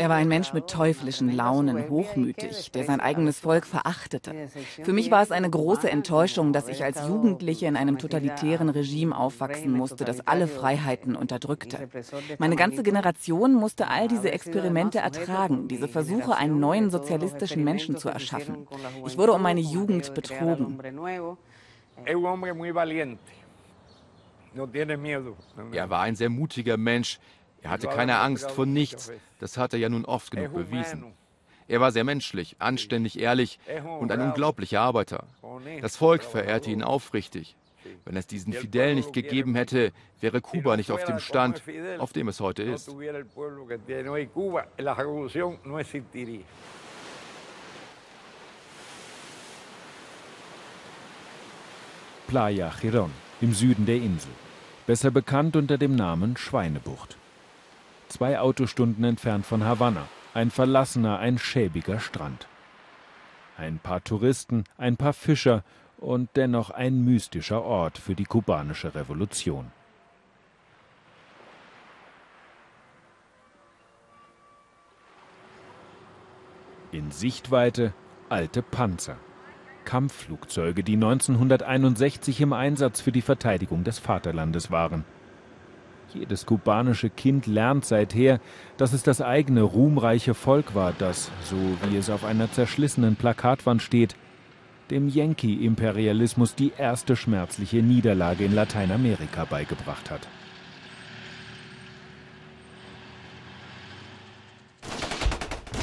war 0.09 0.17
ein 0.17 0.29
Mensch 0.29 0.53
mit 0.53 0.67
teuflischen 0.69 1.35
Launen, 1.35 1.89
hochmütig, 1.89 2.73
der 2.73 2.85
sein 2.85 3.01
eigenes 3.01 3.39
Volk 3.39 3.65
verachtete. 3.65 4.49
Für 4.83 4.93
mich 4.93 5.11
war 5.11 5.23
es 5.23 5.31
eine 5.31 5.49
große 5.49 5.89
Enttäuschung, 5.89 6.53
dass 6.53 6.69
ich 6.69 6.83
als 6.83 7.07
Jugendliche 7.07 7.67
in 7.67 7.77
einem 7.77 7.99
totalitären 7.99 8.71
Regime 8.71 9.17
aufwachsen 9.17 9.73
musste, 9.73 10.05
das 10.05 10.27
alle 10.27 10.49
Freiheiten 10.49 11.15
unterdrückte. 11.15 11.89
Meine 12.39 12.57
ganze 12.57 12.83
Generation 12.83 13.55
musste 13.55 13.89
all 13.89 14.09
diese 14.09 14.33
Experimente 14.33 14.99
ertragen, 14.99 15.69
diese 15.69 15.87
Versuche, 15.87 16.37
einen 16.37 16.59
neuen 16.59 16.91
sozialistischen 16.91 17.63
Menschen 17.63 17.97
zu 17.97 18.09
erschaffen. 18.09 18.67
Ich 19.07 19.17
wurde 19.17 19.33
um 19.33 19.43
meine 19.43 19.61
Jugend 19.61 20.13
betrogen. 20.15 20.81
Er 25.73 25.91
war 25.91 26.01
ein 26.01 26.17
sehr 26.17 26.31
mutiger 26.31 26.77
Mensch. 26.77 27.21
Er 27.63 27.71
hatte 27.71 27.89
keine 27.89 28.19
Angst 28.19 28.51
vor 28.51 28.67
nichts, 28.67 29.13
das 29.39 29.57
hat 29.57 29.73
er 29.73 29.79
ja 29.79 29.89
nun 29.89 30.05
oft 30.05 30.31
genug 30.31 30.55
bewiesen. 30.55 31.13
Er 31.69 31.81
war 31.81 31.93
sehr 31.93 32.05
menschlich, 32.05 32.57
anständig, 32.59 33.21
ehrlich 33.21 33.61
und 34.01 34.11
ein 34.11 34.21
unglaublicher 34.21 34.81
Arbeiter. 34.81 35.25
Das 35.81 35.97
Volk 35.97 36.25
verehrte 36.25 36.71
ihn 36.71 36.83
aufrichtig. 36.83 37.57
Wenn 38.05 38.17
es 38.17 38.27
diesen 38.27 38.53
Fidel 38.53 38.97
nicht 38.97 39.13
gegeben 39.13 39.55
hätte, 39.55 39.93
wäre 40.21 40.41
Kuba 40.41 40.77
nicht 40.77 40.91
auf 40.91 41.05
dem 41.05 41.19
Stand, 41.19 41.63
auf 41.99 42.13
dem 42.13 42.29
es 42.29 42.41
heute 42.41 42.63
ist. 42.63 42.91
Playa 52.27 52.71
Girón 52.81 53.11
im 53.41 53.55
Süden 53.55 53.87
der 53.87 53.97
Insel, 53.97 54.31
besser 54.87 55.11
bekannt 55.11 55.57
unter 55.57 55.79
dem 55.79 55.95
Namen 55.95 56.37
Schweinebucht 56.37 57.20
zwei 58.11 58.39
Autostunden 58.39 59.05
entfernt 59.05 59.47
von 59.47 59.65
Havanna, 59.65 60.09
ein 60.35 60.51
verlassener, 60.51 61.19
ein 61.19 61.39
schäbiger 61.39 62.01
Strand. 62.01 62.47
Ein 63.57 63.79
paar 63.79 64.03
Touristen, 64.03 64.65
ein 64.79 64.97
paar 64.97 65.13
Fischer 65.13 65.65
und 65.99 66.31
dennoch 66.35 66.71
ein 66.71 67.05
mystischer 67.05 67.63
Ort 67.63 67.99
für 67.99 68.15
die 68.15 68.25
kubanische 68.25 68.95
Revolution. 68.95 69.71
In 76.93 77.13
Sichtweite 77.13 77.93
alte 78.29 78.63
Panzer, 78.63 79.17
Kampfflugzeuge, 79.85 80.83
die 80.83 80.95
1961 80.95 82.41
im 82.41 82.53
Einsatz 82.53 83.01
für 83.01 83.13
die 83.13 83.23
Verteidigung 83.23 83.85
des 83.85 83.99
Vaterlandes 83.99 84.71
waren. 84.71 85.05
Jedes 86.15 86.47
kubanische 86.47 87.11
Kind 87.11 87.47
lernt 87.47 87.85
seither, 87.85 88.41
dass 88.77 88.93
es 88.93 89.03
das 89.03 89.21
eigene 89.21 89.63
ruhmreiche 89.63 90.35
Volk 90.35 90.75
war, 90.75 90.93
das, 90.99 91.31
so 91.45 91.57
wie 91.89 91.97
es 91.97 92.11
auf 92.11 92.25
einer 92.25 92.51
zerschlissenen 92.51 93.17
Plakatwand 93.17 93.83
steht, 93.83 94.17
dem 94.91 95.09
Yankee-Imperialismus 95.09 96.55
die 96.55 96.73
erste 96.77 97.15
schmerzliche 97.15 97.83
Niederlage 97.83 98.45
in 98.45 98.55
Lateinamerika 98.55 99.45
beigebracht 99.45 100.11
hat. 100.11 100.27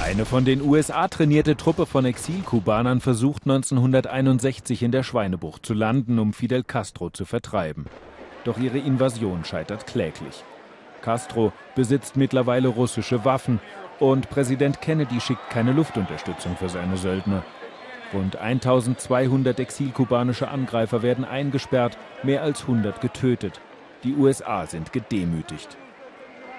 Eine 0.01 0.25
von 0.25 0.45
den 0.45 0.61
USA 0.61 1.07
trainierte 1.09 1.57
Truppe 1.57 1.85
von 1.85 2.05
Exilkubanern 2.05 3.01
versucht 3.01 3.43
1961 3.43 4.83
in 4.83 4.91
der 4.93 5.03
Schweinebucht 5.03 5.65
zu 5.65 5.73
landen, 5.73 6.17
um 6.17 6.31
Fidel 6.31 6.63
Castro 6.63 7.09
zu 7.09 7.25
vertreiben. 7.25 7.85
Doch 8.47 8.57
ihre 8.57 8.77
Invasion 8.77 9.43
scheitert 9.43 9.87
kläglich. 9.87 10.45
Castro 11.01 11.51
besitzt 11.75 12.15
mittlerweile 12.15 12.69
russische 12.69 13.25
Waffen 13.25 13.59
und 13.99 14.29
Präsident 14.29 14.79
Kennedy 14.79 15.19
schickt 15.19 15.49
keine 15.49 15.73
Luftunterstützung 15.73 16.55
für 16.55 16.69
seine 16.69 16.95
Söldner. 16.95 17.43
Rund 18.13 18.37
1200 18.37 19.59
exilkubanische 19.59 20.47
Angreifer 20.47 21.03
werden 21.03 21.25
eingesperrt, 21.25 21.97
mehr 22.23 22.41
als 22.41 22.61
100 22.61 23.01
getötet. 23.01 23.59
Die 24.05 24.15
USA 24.15 24.65
sind 24.65 24.93
gedemütigt. 24.93 25.75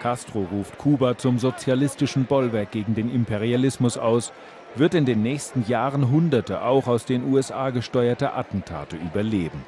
Castro 0.02 0.46
ruft 0.52 0.76
Kuba 0.76 1.16
zum 1.16 1.38
sozialistischen 1.38 2.26
Bollwerk 2.26 2.70
gegen 2.70 2.96
den 2.96 3.10
Imperialismus 3.10 3.96
aus, 3.96 4.34
wird 4.74 4.92
in 4.92 5.06
den 5.06 5.22
nächsten 5.22 5.64
Jahren 5.66 6.10
Hunderte 6.10 6.60
auch 6.60 6.86
aus 6.86 7.06
den 7.06 7.32
USA 7.32 7.70
gesteuerte 7.70 8.34
Attentate 8.34 8.96
überleben. 8.96 9.64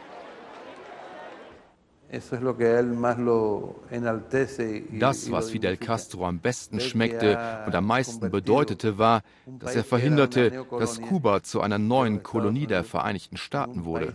Das, 4.99 5.31
was 5.31 5.50
Fidel 5.50 5.76
Castro 5.76 6.26
am 6.26 6.38
besten 6.40 6.81
schmeckte 6.81 7.38
und 7.67 7.75
am 7.75 7.87
meisten 7.87 8.31
bedeutete, 8.31 8.99
war, 8.99 9.23
dass 9.47 9.76
er 9.76 9.85
verhinderte, 9.85 10.67
dass 10.79 11.00
Kuba 11.00 11.43
zu 11.43 11.61
einer 11.61 11.79
neuen 11.79 12.23
Kolonie 12.23 12.67
der 12.67 12.83
Vereinigten 12.83 13.37
Staaten 13.37 13.85
wurde. 13.85 14.14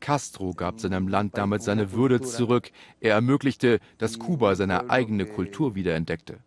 Castro 0.00 0.52
gab 0.52 0.80
seinem 0.80 1.08
Land 1.08 1.36
damit 1.36 1.62
seine 1.62 1.92
Würde 1.92 2.20
zurück. 2.20 2.70
Er 3.00 3.14
ermöglichte, 3.14 3.80
dass 3.96 4.18
Kuba 4.18 4.54
seine 4.54 4.90
eigene 4.90 5.26
Kultur 5.26 5.74
wiederentdeckte. 5.74 6.38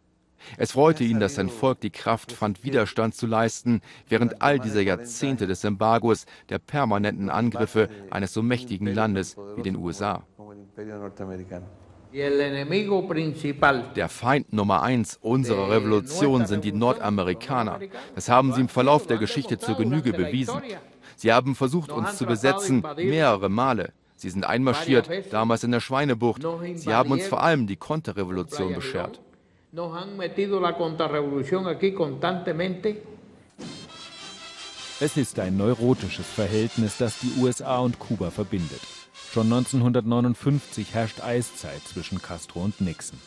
Es 0.57 0.73
freute 0.73 1.03
ihn, 1.03 1.19
dass 1.19 1.35
sein 1.35 1.49
Volk 1.49 1.81
die 1.81 1.89
Kraft 1.89 2.31
fand, 2.31 2.63
Widerstand 2.63 3.15
zu 3.15 3.27
leisten, 3.27 3.81
während 4.07 4.41
all 4.41 4.59
dieser 4.59 4.81
Jahrzehnte 4.81 5.47
des 5.47 5.63
Embargos, 5.63 6.25
der 6.49 6.59
permanenten 6.59 7.29
Angriffe 7.29 7.89
eines 8.09 8.33
so 8.33 8.41
mächtigen 8.41 8.87
Landes 8.87 9.35
wie 9.55 9.63
den 9.63 9.77
USA. 9.77 10.23
Der 13.95 14.09
Feind 14.09 14.53
Nummer 14.53 14.81
eins 14.81 15.17
unserer 15.21 15.71
Revolution 15.71 16.45
sind 16.45 16.65
die 16.65 16.73
Nordamerikaner. 16.73 17.79
Das 18.15 18.27
haben 18.27 18.53
sie 18.53 18.61
im 18.61 18.67
Verlauf 18.67 19.07
der 19.07 19.17
Geschichte 19.17 19.57
zur 19.57 19.75
Genüge 19.75 20.11
bewiesen. 20.11 20.61
Sie 21.15 21.31
haben 21.31 21.55
versucht, 21.55 21.91
uns 21.91 22.17
zu 22.17 22.25
besetzen, 22.25 22.83
mehrere 22.97 23.49
Male. 23.49 23.93
Sie 24.17 24.29
sind 24.29 24.45
einmarschiert, 24.45 25.09
damals 25.31 25.63
in 25.63 25.71
der 25.71 25.79
Schweinebucht. 25.79 26.45
Sie 26.75 26.93
haben 26.93 27.11
uns 27.11 27.27
vor 27.27 27.41
allem 27.41 27.65
die 27.65 27.77
Konterrevolution 27.77 28.75
beschert 28.75 29.21
nos 29.71 29.95
han 29.95 30.17
metido 30.17 30.59
la 30.59 30.75
contrarrevolución 30.75 31.67
aquí 31.67 31.93
constantemente. 31.93 33.03
Es 34.99 35.17
ist 35.17 35.39
ein 35.39 35.57
neurotisches 35.57 36.27
Verhältnis, 36.27 36.97
das 36.97 37.19
die 37.19 37.41
USA 37.41 37.79
und 37.79 37.97
Kuba 37.97 38.29
verbindet. 38.29 38.81
Schon 39.33 39.51
1959 39.51 40.93
herrscht 40.93 41.21
Eiszeit 41.21 41.81
zwischen 41.87 42.21
Castro 42.21 42.61
und 42.61 42.81
Nixon. 42.81 43.17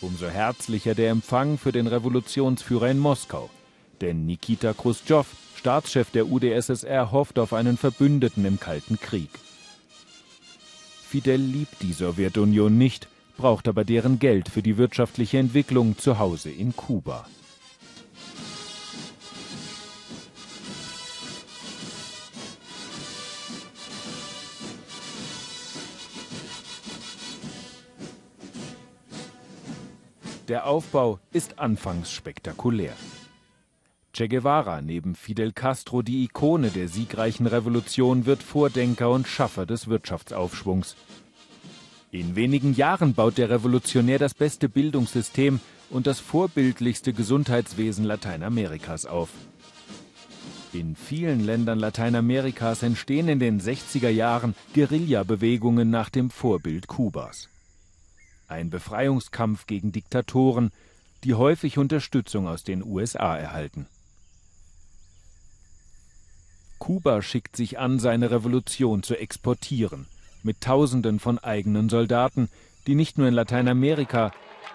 Umso 0.00 0.26
herzlicher 0.26 0.94
der 0.94 1.10
Empfang 1.10 1.58
für 1.58 1.70
den 1.70 1.86
Revolutionsführer 1.86 2.90
in 2.90 2.98
Moskau. 2.98 3.48
Denn 4.00 4.26
Nikita 4.26 4.72
Khrushchev, 4.72 5.28
Staatschef 5.54 6.10
der 6.10 6.26
UdSSR, 6.26 7.12
hofft 7.12 7.38
auf 7.38 7.52
einen 7.52 7.76
Verbündeten 7.76 8.44
im 8.44 8.58
Kalten 8.58 8.98
Krieg. 8.98 9.30
Fidel 11.08 11.40
liebt 11.40 11.82
die 11.82 11.92
Sowjetunion 11.92 12.76
nicht 12.76 13.08
braucht 13.36 13.68
aber 13.68 13.84
deren 13.84 14.18
Geld 14.18 14.48
für 14.48 14.62
die 14.62 14.76
wirtschaftliche 14.76 15.38
Entwicklung 15.38 15.98
zu 15.98 16.18
Hause 16.18 16.50
in 16.50 16.74
Kuba. 16.74 17.26
Der 30.48 30.66
Aufbau 30.66 31.18
ist 31.32 31.58
anfangs 31.58 32.12
spektakulär. 32.12 32.92
Che 34.12 34.28
Guevara, 34.28 34.80
neben 34.80 35.16
Fidel 35.16 35.52
Castro 35.52 36.02
die 36.02 36.22
Ikone 36.22 36.70
der 36.70 36.86
siegreichen 36.88 37.48
Revolution, 37.48 38.26
wird 38.26 38.44
Vordenker 38.44 39.10
und 39.10 39.26
Schaffer 39.26 39.66
des 39.66 39.88
Wirtschaftsaufschwungs. 39.88 40.94
In 42.16 42.34
wenigen 42.34 42.72
Jahren 42.72 43.12
baut 43.12 43.36
der 43.36 43.50
Revolutionär 43.50 44.18
das 44.18 44.32
beste 44.32 44.70
Bildungssystem 44.70 45.60
und 45.90 46.06
das 46.06 46.18
vorbildlichste 46.18 47.12
Gesundheitswesen 47.12 48.06
Lateinamerikas 48.06 49.04
auf. 49.04 49.28
In 50.72 50.96
vielen 50.96 51.44
Ländern 51.44 51.78
Lateinamerikas 51.78 52.82
entstehen 52.82 53.28
in 53.28 53.38
den 53.38 53.60
60er 53.60 54.08
Jahren 54.08 54.54
Guerilla-Bewegungen 54.74 55.90
nach 55.90 56.08
dem 56.08 56.30
Vorbild 56.30 56.86
Kubas. 56.86 57.50
Ein 58.48 58.70
Befreiungskampf 58.70 59.66
gegen 59.66 59.92
Diktatoren, 59.92 60.70
die 61.22 61.34
häufig 61.34 61.76
Unterstützung 61.76 62.48
aus 62.48 62.64
den 62.64 62.82
USA 62.82 63.36
erhalten. 63.36 63.88
Kuba 66.78 67.20
schickt 67.20 67.56
sich 67.56 67.78
an, 67.78 67.98
seine 67.98 68.30
Revolution 68.30 69.02
zu 69.02 69.16
exportieren, 69.16 70.06
mit 70.46 70.62
Tausenden 70.62 71.18
von 71.20 71.38
eigenen 71.38 71.90
Soldaten, 71.90 72.48
die 72.86 72.94
nicht 72.94 73.18
nur 73.18 73.28
in 73.28 73.34
Lateinamerika, 73.34 74.30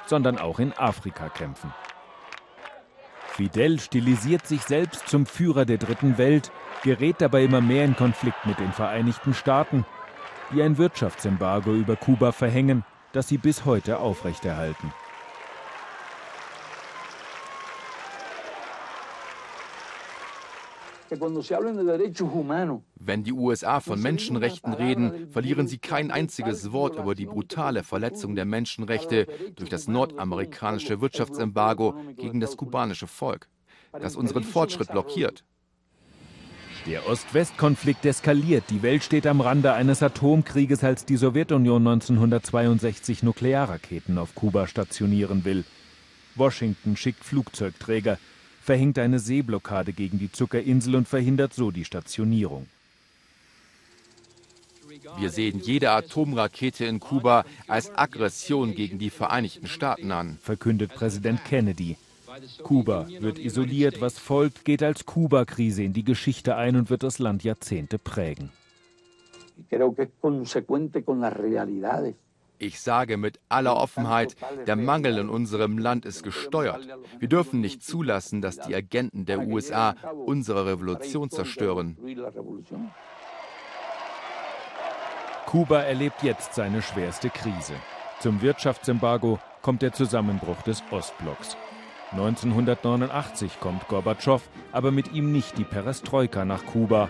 sondern 0.05 0.37
auch 0.37 0.59
in 0.59 0.73
Afrika 0.73 1.29
kämpfen. 1.29 1.73
Fidel 3.29 3.79
stilisiert 3.79 4.45
sich 4.45 4.61
selbst 4.63 5.07
zum 5.07 5.25
Führer 5.25 5.65
der 5.65 5.77
dritten 5.77 6.17
Welt, 6.17 6.51
gerät 6.83 7.15
dabei 7.19 7.45
immer 7.45 7.61
mehr 7.61 7.85
in 7.85 7.95
Konflikt 7.95 8.45
mit 8.45 8.59
den 8.59 8.73
Vereinigten 8.73 9.33
Staaten, 9.33 9.85
die 10.53 10.61
ein 10.61 10.77
Wirtschaftsembargo 10.77 11.73
über 11.73 11.95
Kuba 11.95 12.33
verhängen, 12.33 12.83
das 13.13 13.29
sie 13.29 13.37
bis 13.37 13.63
heute 13.63 13.99
aufrechterhalten. 13.99 14.93
Wenn 22.95 23.23
die 23.23 23.33
USA 23.33 23.79
von 23.81 24.01
Menschenrechten 24.01 24.73
reden, 24.73 25.29
verlieren 25.29 25.67
sie 25.67 25.77
kein 25.77 26.09
einziges 26.09 26.71
Wort 26.71 26.97
über 26.97 27.15
die 27.15 27.25
brutale 27.25 27.83
Verletzung 27.83 28.35
der 28.35 28.45
Menschenrechte 28.45 29.27
durch 29.57 29.69
das 29.69 29.89
nordamerikanische 29.89 31.01
Wirtschaftsembargo 31.01 31.95
gegen 32.15 32.39
das 32.39 32.55
kubanische 32.55 33.07
Volk, 33.07 33.49
das 33.91 34.15
unseren 34.15 34.43
Fortschritt 34.43 34.89
blockiert. 34.91 35.43
Der 36.85 37.07
Ost-West-Konflikt 37.07 38.05
eskaliert. 38.05 38.63
Die 38.69 38.81
Welt 38.81 39.03
steht 39.03 39.27
am 39.27 39.41
Rande 39.41 39.73
eines 39.73 40.01
Atomkrieges, 40.01 40.83
als 40.83 41.05
die 41.05 41.17
Sowjetunion 41.17 41.85
1962 41.85 43.21
Nuklearraketen 43.21 44.17
auf 44.17 44.33
Kuba 44.33 44.65
stationieren 44.65 45.43
will. 45.43 45.65
Washington 46.35 46.95
schickt 46.95 47.23
Flugzeugträger 47.23 48.17
verhängt 48.61 48.99
eine 48.99 49.19
Seeblockade 49.19 49.91
gegen 49.91 50.19
die 50.19 50.31
Zuckerinsel 50.31 50.95
und 50.95 51.07
verhindert 51.07 51.53
so 51.53 51.71
die 51.71 51.85
Stationierung. 51.85 52.67
Wir 55.17 55.29
sehen 55.29 55.59
jede 55.59 55.91
Atomrakete 55.91 56.85
in 56.85 56.99
Kuba 56.99 57.45
als 57.67 57.95
Aggression 57.97 58.75
gegen 58.75 58.99
die 58.99 59.09
Vereinigten 59.09 59.67
Staaten 59.67 60.11
an, 60.11 60.37
verkündet 60.41 60.93
Präsident 60.93 61.43
Kennedy. 61.43 61.97
Kuba 62.63 63.07
wird 63.19 63.39
isoliert, 63.39 63.99
was 63.99 64.17
folgt, 64.17 64.63
geht 64.63 64.83
als 64.83 65.05
Kuba-Krise 65.05 65.83
in 65.83 65.93
die 65.93 66.03
Geschichte 66.03 66.55
ein 66.55 66.75
und 66.75 66.89
wird 66.89 67.03
das 67.03 67.19
Land 67.19 67.43
Jahrzehnte 67.43 67.99
prägen. 67.99 68.51
Ich 72.61 72.79
sage 72.79 73.17
mit 73.17 73.39
aller 73.49 73.75
Offenheit, 73.75 74.35
der 74.67 74.75
Mangel 74.75 75.17
in 75.17 75.29
unserem 75.29 75.79
Land 75.79 76.05
ist 76.05 76.21
gesteuert. 76.21 76.87
Wir 77.17 77.27
dürfen 77.27 77.59
nicht 77.59 77.83
zulassen, 77.83 78.39
dass 78.39 78.59
die 78.59 78.75
Agenten 78.75 79.25
der 79.25 79.47
USA 79.47 79.95
unsere 80.27 80.67
Revolution 80.67 81.31
zerstören. 81.31 81.97
Kuba 85.47 85.81
erlebt 85.81 86.21
jetzt 86.21 86.53
seine 86.53 86.83
schwerste 86.83 87.31
Krise. 87.31 87.73
Zum 88.19 88.43
Wirtschaftsembargo 88.43 89.39
kommt 89.63 89.81
der 89.81 89.93
Zusammenbruch 89.93 90.61
des 90.61 90.83
Ostblocks. 90.91 91.57
1989 92.11 93.59
kommt 93.59 93.87
Gorbatschow, 93.87 94.47
aber 94.71 94.91
mit 94.91 95.13
ihm 95.13 95.31
nicht 95.31 95.57
die 95.57 95.63
Perestroika 95.63 96.45
nach 96.45 96.63
Kuba. 96.67 97.09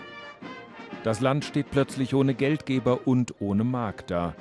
Das 1.04 1.20
Land 1.20 1.44
steht 1.44 1.70
plötzlich 1.70 2.14
ohne 2.14 2.32
Geldgeber 2.32 3.06
und 3.06 3.34
ohne 3.38 3.64
Markt 3.64 4.10
da. 4.10 4.34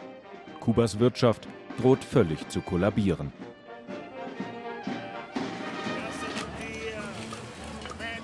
Kubas 0.62 1.00
Wirtschaft 1.00 1.48
droht 1.80 2.04
völlig 2.04 2.48
zu 2.48 2.62
kollabieren. 2.62 3.34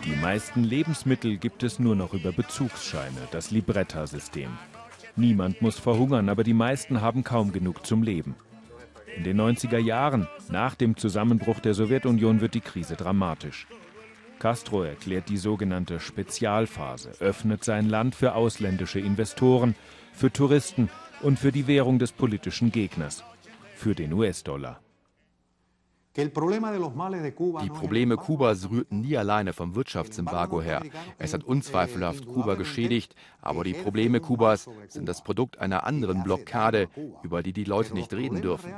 Die 0.05 0.15
meisten 0.21 0.63
Lebensmittel 0.63 1.37
gibt 1.37 1.63
es 1.63 1.79
nur 1.79 1.95
noch 1.95 2.13
über 2.13 2.31
Bezugsscheine, 2.31 3.27
das 3.31 3.51
Libretta-System. 3.51 4.49
Niemand 5.15 5.63
muss 5.63 5.79
verhungern, 5.79 6.29
aber 6.29 6.43
die 6.43 6.53
meisten 6.53 7.01
haben 7.01 7.23
kaum 7.23 7.51
genug 7.51 7.85
zum 7.85 8.03
Leben. 8.03 8.35
In 9.17 9.23
den 9.23 9.41
90er 9.41 9.79
Jahren, 9.79 10.27
nach 10.49 10.75
dem 10.75 10.95
Zusammenbruch 10.95 11.59
der 11.59 11.73
Sowjetunion, 11.73 12.39
wird 12.39 12.53
die 12.53 12.61
Krise 12.61 12.95
dramatisch. 12.95 13.65
Castro 14.37 14.83
erklärt 14.83 15.29
die 15.29 15.37
sogenannte 15.37 15.99
Spezialphase, 15.99 17.13
öffnet 17.19 17.63
sein 17.63 17.89
Land 17.89 18.13
für 18.13 18.35
ausländische 18.35 18.99
Investoren, 18.99 19.75
für 20.13 20.31
Touristen 20.31 20.89
und 21.21 21.39
für 21.39 21.51
die 21.51 21.67
Währung 21.67 21.99
des 21.99 22.11
politischen 22.11 22.71
Gegners, 22.71 23.23
für 23.75 23.95
den 23.95 24.13
US-Dollar. 24.13 24.79
Die 26.17 26.29
Probleme 26.29 28.17
Kubas 28.17 28.69
rührten 28.71 29.01
nie 29.01 29.15
alleine 29.15 29.53
vom 29.53 29.75
Wirtschaftsembargo 29.75 30.63
her. 30.63 30.81
Es 31.19 31.35
hat 31.35 31.43
unzweifelhaft 31.43 32.25
Kuba 32.25 32.55
geschädigt, 32.55 33.13
aber 33.39 33.63
die 33.63 33.73
Probleme 33.73 34.19
Kubas 34.19 34.67
sind 34.87 35.07
das 35.07 35.23
Produkt 35.23 35.59
einer 35.59 35.85
anderen 35.85 36.23
Blockade, 36.23 36.89
über 37.21 37.43
die 37.43 37.53
die 37.53 37.65
Leute 37.65 37.93
nicht 37.93 38.13
reden 38.15 38.41
dürfen. 38.41 38.73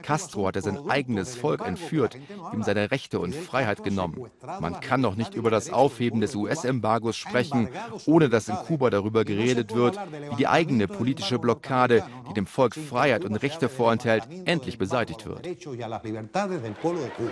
Castro 0.00 0.46
hatte 0.46 0.62
sein 0.62 0.88
eigenes 0.88 1.36
Volk 1.36 1.66
entführt, 1.66 2.16
ihm 2.54 2.62
seine 2.62 2.90
Rechte 2.90 3.20
und 3.20 3.34
Freiheit 3.34 3.84
genommen. 3.84 4.30
Man 4.60 4.80
kann 4.80 5.02
doch 5.02 5.16
nicht 5.16 5.34
über 5.34 5.50
das 5.50 5.70
Aufheben 5.70 6.22
des 6.22 6.34
US-Embargos 6.34 7.18
sprechen, 7.18 7.68
ohne 8.06 8.30
dass 8.30 8.48
in 8.48 8.56
Kuba 8.56 8.88
darüber 8.88 9.26
geredet 9.26 9.74
wird, 9.74 9.98
wie 10.30 10.36
die 10.36 10.48
eigene 10.48 10.88
politische 10.88 11.38
Blockade, 11.38 12.04
die 12.30 12.34
dem 12.34 12.46
Volk 12.46 12.74
Freiheit 12.74 13.26
und 13.26 13.36
Rechte 13.36 13.68
vorenthält, 13.68 14.26
endlich 14.46 14.78
beseitigt 14.78 15.26
wird 15.26 15.46
de 16.74 17.08
Cuba. 17.16 17.30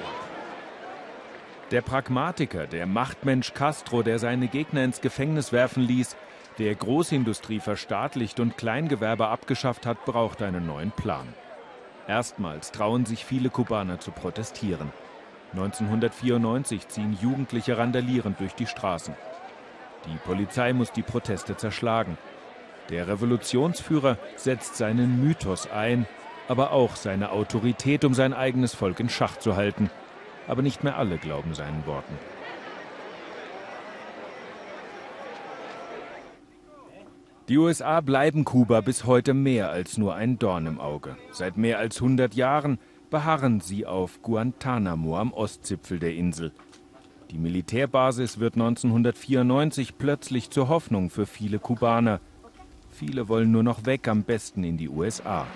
Der 1.71 1.83
Pragmatiker, 1.83 2.67
der 2.67 2.87
Machtmensch 2.87 3.53
Castro, 3.53 4.03
der 4.03 4.19
seine 4.19 4.49
Gegner 4.49 4.85
ins 4.85 5.01
Gefängnis 5.01 5.53
werfen 5.53 5.83
ließ, 5.83 6.17
der 6.59 6.75
Großindustrie 6.75 7.61
verstaatlicht 7.61 8.41
und 8.41 8.57
Kleingewerbe 8.57 9.29
abgeschafft 9.29 9.87
hat, 9.87 10.05
braucht 10.05 10.43
einen 10.43 10.67
neuen 10.67 10.91
Plan. 10.91 11.29
Erstmals 12.07 12.73
trauen 12.73 13.05
sich 13.05 13.25
viele 13.25 13.51
Kubaner 13.51 14.01
zu 14.01 14.11
protestieren. 14.11 14.91
1994 15.53 16.89
ziehen 16.89 17.17
Jugendliche 17.21 17.79
randalierend 17.79 18.41
durch 18.41 18.55
die 18.55 18.67
Straßen. 18.67 19.15
Die 20.07 20.17
Polizei 20.25 20.73
muss 20.73 20.91
die 20.91 21.03
Proteste 21.03 21.57
zerschlagen. 21.57 22.17
Der 22.89 23.09
Revolutionsführer 23.09 24.17
setzt 24.37 24.77
seinen 24.77 25.23
Mythos 25.23 25.71
ein, 25.71 26.07
aber 26.49 26.73
auch 26.73 26.97
seine 26.97 27.31
Autorität, 27.31 28.05
um 28.05 28.15
sein 28.15 28.33
eigenes 28.33 28.75
Volk 28.75 28.99
in 29.01 29.09
Schach 29.09 29.37
zu 29.37 29.55
halten. 29.55 29.91
Aber 30.47 30.63
nicht 30.63 30.83
mehr 30.83 30.97
alle 30.97 31.19
glauben 31.19 31.55
seinen 31.55 31.87
Worten. 31.87 32.15
Die 37.49 37.57
USA 37.57 38.03
bleiben 38.03 38.45
Kuba 38.45 38.83
bis 38.83 39.07
heute 39.07 39.33
mehr 39.33 39.71
als 39.71 39.97
nur 39.97 40.15
ein 40.15 40.39
Dorn 40.39 40.67
im 40.67 40.81
Auge. 40.81 41.17
Seit 41.33 41.57
mehr 41.57 41.79
als 41.79 41.97
100 41.97 42.35
Jahren 42.35 42.79
beharren 43.11 43.61
sie 43.61 43.87
auf 43.87 44.21
Guantanamo 44.21 45.17
am 45.17 45.33
Ostzipfel 45.33 45.99
der 45.99 46.15
Insel. 46.15 46.53
Die 47.31 47.39
Militärbasis 47.39 48.39
wird 48.39 48.55
1994 48.55 49.97
plötzlich 49.97 50.51
zur 50.51 50.69
Hoffnung 50.69 51.09
für 51.09 51.25
viele 51.25 51.59
Kubaner. 51.59 52.21
Viele 52.91 53.29
wollen 53.29 53.51
nur 53.51 53.63
noch 53.63 53.87
weg, 53.87 54.09
am 54.09 54.25
besten 54.25 54.65
in 54.65 54.77
die 54.77 54.89
USA. 54.89 55.47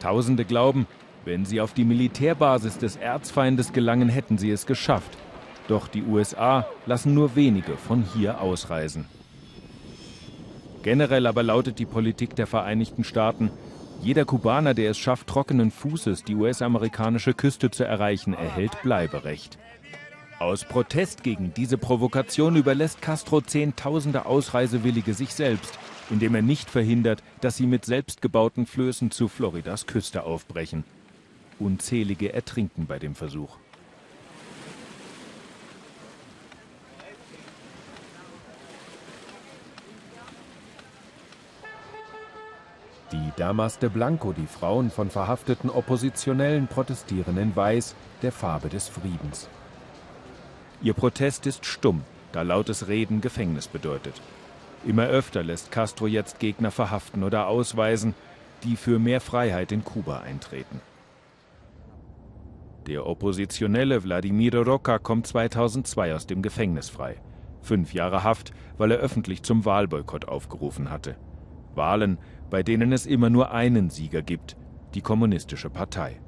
Tausende 0.00 0.44
glauben, 0.44 0.86
wenn 1.24 1.44
sie 1.44 1.60
auf 1.60 1.74
die 1.74 1.84
Militärbasis 1.84 2.78
des 2.78 2.96
Erzfeindes 2.96 3.72
gelangen, 3.72 4.08
hätten 4.08 4.38
sie 4.38 4.50
es 4.50 4.66
geschafft. 4.66 5.16
Doch 5.66 5.88
die 5.88 6.02
USA 6.02 6.66
lassen 6.86 7.14
nur 7.14 7.36
wenige 7.36 7.76
von 7.76 8.02
hier 8.14 8.40
ausreisen. 8.40 9.06
Generell 10.82 11.26
aber 11.26 11.42
lautet 11.42 11.78
die 11.78 11.86
Politik 11.86 12.34
der 12.36 12.46
Vereinigten 12.46 13.04
Staaten, 13.04 13.50
jeder 14.00 14.24
Kubaner, 14.24 14.74
der 14.74 14.92
es 14.92 14.98
schafft, 14.98 15.26
trockenen 15.26 15.72
Fußes 15.72 16.22
die 16.22 16.36
US-amerikanische 16.36 17.34
Küste 17.34 17.70
zu 17.70 17.84
erreichen, 17.84 18.32
erhält 18.32 18.80
Bleiberecht. 18.82 19.58
Aus 20.38 20.64
Protest 20.64 21.24
gegen 21.24 21.52
diese 21.52 21.78
Provokation 21.78 22.54
überlässt 22.54 23.02
Castro 23.02 23.40
Zehntausende 23.40 24.24
Ausreisewillige 24.24 25.14
sich 25.14 25.34
selbst 25.34 25.76
indem 26.10 26.34
er 26.34 26.42
nicht 26.42 26.70
verhindert, 26.70 27.22
dass 27.40 27.56
sie 27.56 27.66
mit 27.66 27.84
selbstgebauten 27.84 28.66
Flößen 28.66 29.10
zu 29.10 29.28
Floridas 29.28 29.86
Küste 29.86 30.24
aufbrechen. 30.24 30.84
Unzählige 31.58 32.32
ertrinken 32.32 32.86
bei 32.86 32.98
dem 32.98 33.14
Versuch. 33.14 33.56
Die 43.10 43.32
Damas 43.36 43.78
de 43.78 43.88
Blanco 43.88 44.34
die 44.34 44.46
Frauen 44.46 44.90
von 44.90 45.08
verhafteten 45.08 45.70
Oppositionellen 45.70 46.68
protestieren 46.68 47.38
in 47.38 47.56
Weiß, 47.56 47.94
der 48.20 48.32
Farbe 48.32 48.68
des 48.68 48.88
Friedens. 48.88 49.48
Ihr 50.82 50.92
Protest 50.92 51.46
ist 51.46 51.64
stumm, 51.64 52.02
da 52.32 52.42
lautes 52.42 52.86
Reden 52.86 53.22
Gefängnis 53.22 53.66
bedeutet. 53.66 54.20
Immer 54.86 55.06
öfter 55.06 55.42
lässt 55.42 55.72
Castro 55.72 56.06
jetzt 56.06 56.38
Gegner 56.38 56.70
verhaften 56.70 57.24
oder 57.24 57.48
ausweisen, 57.48 58.14
die 58.62 58.76
für 58.76 58.98
mehr 58.98 59.20
Freiheit 59.20 59.72
in 59.72 59.84
Kuba 59.84 60.20
eintreten. 60.20 60.80
Der 62.86 63.06
Oppositionelle 63.06 64.00
Vladimiro 64.00 64.62
Roca 64.62 64.98
kommt 64.98 65.26
2002 65.26 66.14
aus 66.14 66.26
dem 66.26 66.42
Gefängnis 66.42 66.88
frei. 66.88 67.20
Fünf 67.60 67.92
Jahre 67.92 68.24
Haft, 68.24 68.52
weil 68.78 68.92
er 68.92 68.98
öffentlich 68.98 69.42
zum 69.42 69.64
Wahlboykott 69.64 70.26
aufgerufen 70.26 70.90
hatte. 70.90 71.16
Wahlen, 71.74 72.18
bei 72.48 72.62
denen 72.62 72.92
es 72.92 73.04
immer 73.04 73.30
nur 73.30 73.50
einen 73.50 73.90
Sieger 73.90 74.22
gibt, 74.22 74.56
die 74.94 75.02
Kommunistische 75.02 75.68
Partei. 75.68 76.18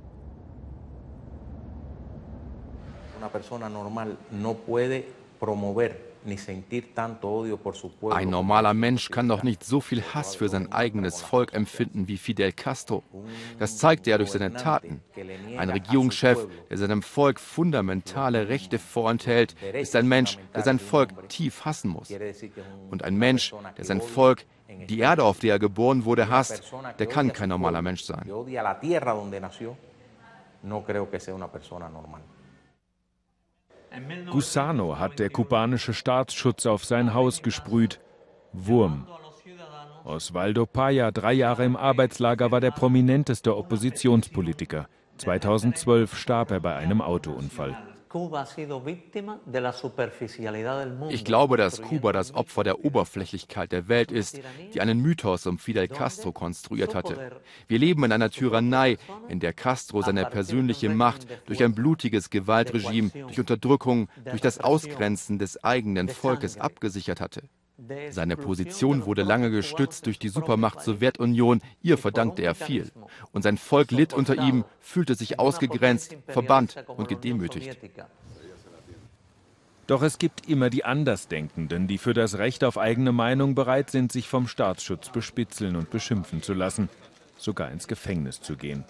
Una 3.17 3.29
persona 3.29 3.69
normal 3.69 4.17
no 4.31 4.55
puede 4.55 5.05
promover 5.39 5.91
ein 8.11 8.31
normaler 8.31 8.75
Mensch 8.75 9.09
kann 9.11 9.29
doch 9.29 9.43
nicht 9.43 9.65
so 9.65 9.81
viel 9.81 10.03
Hass 10.03 10.37
für 10.37 10.49
sein 10.49 10.71
eigenes 10.73 11.23
Volk 11.23 11.55
empfinden 11.55 12.09
wie 12.09 12.19
Fidel 12.19 12.53
Castro. 12.53 13.03
Das 13.59 13.79
zeigt 13.79 14.07
er 14.07 14.19
durch 14.19 14.31
seine 14.31 14.53
Taten. 14.53 15.03
Ein 15.57 15.71
Regierungschef, 15.71 16.47
der 16.69 16.79
seinem 16.79 17.03
Volk 17.03 17.41
fundamentale 17.41 18.49
Rechte 18.49 18.79
vorenthält, 18.79 19.55
ist 19.75 19.97
ein 19.97 20.09
Mensch, 20.09 20.39
der 20.55 20.63
sein 20.63 20.79
Volk 20.79 21.29
tief 21.29 21.65
hassen 21.65 21.91
muss. 21.91 22.13
Und 22.91 23.03
ein 23.03 23.17
Mensch, 23.17 23.55
der 23.79 23.85
sein 23.85 24.01
Volk, 24.01 24.45
die 24.89 24.99
Erde, 25.01 25.25
auf 25.25 25.39
der 25.39 25.55
er 25.55 25.59
geboren 25.59 26.05
wurde, 26.05 26.29
hasst, 26.29 26.73
der 26.99 27.07
kann 27.07 27.33
kein 27.33 27.49
normaler 27.49 27.83
Mensch 27.83 28.05
sein. 28.05 28.31
No 30.63 30.83
creo 30.85 31.11
que 31.11 31.19
sea 31.19 31.35
una 31.35 31.49
persona 31.49 31.89
normal. 31.89 32.21
Gusano 34.31 34.99
hat 34.99 35.19
der 35.19 35.31
kubanische 35.31 35.95
Staatsschutz 35.95 36.67
auf 36.67 36.85
sein 36.85 37.15
Haus 37.15 37.43
gesprüht. 37.43 38.01
Wurm. 38.53 39.07
Osvaldo 40.05 40.67
Paya, 40.67 41.11
drei 41.11 41.33
Jahre 41.35 41.65
im 41.65 41.77
Arbeitslager, 41.77 42.51
war 42.51 42.61
der 42.61 42.71
prominenteste 42.71 43.57
Oppositionspolitiker. 43.57 44.89
2012 45.19 46.17
starb 46.17 46.51
er 46.51 46.61
bei 46.61 46.75
einem 46.75 47.03
Autounfall. 47.03 47.77
Ich 51.11 51.25
glaube, 51.25 51.57
dass 51.57 51.81
Kuba 51.81 52.13
das 52.13 52.35
Opfer 52.35 52.65
der 52.65 52.85
Oberflächlichkeit 52.85 53.71
der 53.71 53.87
Welt 53.87 54.11
ist, 54.11 54.41
die 54.75 54.81
einen 54.81 55.01
Mythos 55.01 55.47
um 55.47 55.59
Fidel 55.59 55.87
Castro 55.87 56.33
konstruiert 56.33 56.97
hatte. 56.97 57.41
Wir 57.69 57.79
leben 57.79 58.03
in 58.03 58.11
einer 58.11 58.31
Tyrannei, 58.31 58.99
in 59.29 59.39
der 59.39 59.53
Castro 59.53 60.03
seine 60.03 60.27
persönliche 60.27 60.89
Macht 60.89 61.29
durch 61.47 61.63
ein 61.63 61.75
blutiges 61.75 62.31
Gewaltregime, 62.31 63.11
durch 63.11 63.39
Unterdrückung, 63.39 64.09
durch 64.25 64.41
das 64.41 64.59
Ausgrenzen 64.59 65.39
des 65.39 65.63
eigenen 65.63 66.09
Volkes 66.09 66.59
abgesichert 66.59 67.21
hatte. 67.21 67.43
Seine 68.11 68.37
Position 68.37 69.07
wurde 69.07 69.23
lange 69.23 69.51
gestützt 69.51 70.07
durch 70.07 70.19
die 70.19 70.29
Supermacht 70.29 70.83
Sowjetunion, 70.83 71.61
ihr 71.83 71.99
verdankte 71.99 72.43
er 72.43 72.55
viel. 72.55 72.91
Und 73.33 73.43
sein 73.43 73.59
Volk 73.59 73.91
litt 73.91 74.13
unter 74.13 74.35
ihm, 74.37 74.65
fühlte 74.81 75.15
sich 75.15 75.39
ausgegrenzt, 75.39 76.17
verbannt 76.27 76.77
und 76.87 77.09
gedemütigt. 77.09 77.79
Doch 79.87 80.03
es 80.03 80.19
gibt 80.19 80.49
immer 80.49 80.71
die 80.71 80.85
Andersdenkenden, 80.85 81.89
die 81.89 81.99
für 81.99 82.15
das 82.15 82.39
Recht 82.39 82.63
auf 82.63 82.79
eigene 82.79 83.11
Meinung 83.11 83.57
bereit 83.57 83.91
sind, 83.91 84.13
sich 84.13 84.29
vom 84.29 84.47
Staatsschutz 84.47 85.09
bespitzeln 85.09 85.75
und 85.75 85.91
beschimpfen 85.91 86.43
zu 86.43 86.55
lassen, 86.55 86.89
sogar 87.37 87.73
ins 87.73 87.89
Gefängnis 87.89 88.41
zu 88.41 88.57
gehen. 88.57 88.85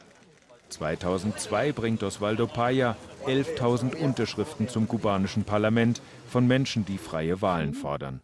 2002 0.68 1.72
bringt 1.72 2.03
Osvaldo 2.03 2.46
Paya 2.46 2.96
11.000 3.26 3.96
Unterschriften 3.96 4.68
zum 4.68 4.88
kubanischen 4.88 5.44
Parlament 5.44 6.03
von 6.29 6.46
Menschen, 6.46 6.85
die 6.85 6.98
freie 6.98 7.40
Wahlen 7.40 7.74
fordern. 7.74 8.20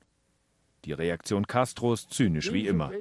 Die 0.87 0.93
Reaktion 0.93 1.49
Castros 1.49 2.09
zynisch 2.09 2.53
wie 2.53 2.69
immer. 2.69 2.93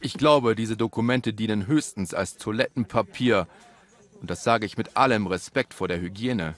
Ich 0.00 0.14
glaube, 0.14 0.54
diese 0.54 0.76
Dokumente 0.76 1.32
dienen 1.32 1.66
höchstens 1.66 2.14
als 2.14 2.36
Toilettenpapier. 2.36 3.48
Und 4.20 4.30
das 4.30 4.44
sage 4.44 4.64
ich 4.64 4.78
mit 4.78 4.96
allem 4.96 5.26
Respekt 5.26 5.74
vor 5.74 5.88
der 5.88 6.00
Hygiene. 6.00 6.54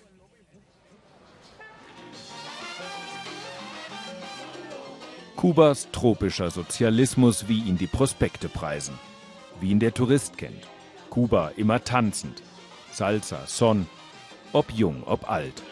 Kubas 5.37 5.89
tropischer 5.91 6.51
Sozialismus, 6.51 7.49
wie 7.49 7.63
ihn 7.63 7.79
die 7.79 7.87
Prospekte 7.87 8.51
preisen. 8.51 8.99
Wie 9.59 9.71
ihn 9.71 9.81
der 9.81 9.95
Tourist 9.95 10.37
kennt. 10.37 10.69
Kuba 11.09 11.51
immer 11.57 11.83
tanzend. 11.83 12.43
Salsa, 12.93 13.47
Son, 13.47 13.87
ob 14.53 14.71
jung, 14.73 15.03
ob 15.05 15.31
alt. 15.31 15.63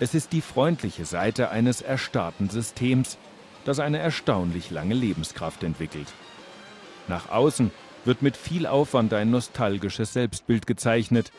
Es 0.00 0.14
ist 0.14 0.32
die 0.32 0.40
freundliche 0.40 1.04
Seite 1.04 1.50
eines 1.50 1.82
erstarrten 1.82 2.50
Systems, 2.50 3.18
das 3.64 3.80
eine 3.80 3.98
erstaunlich 3.98 4.70
lange 4.70 4.94
Lebenskraft 4.94 5.64
entwickelt. 5.64 6.06
Nach 7.08 7.30
außen 7.30 7.72
wird 8.04 8.22
mit 8.22 8.36
viel 8.36 8.66
Aufwand 8.66 9.12
ein 9.12 9.30
nostalgisches 9.30 10.12
Selbstbild 10.12 10.66
gezeichnet, 10.66 11.32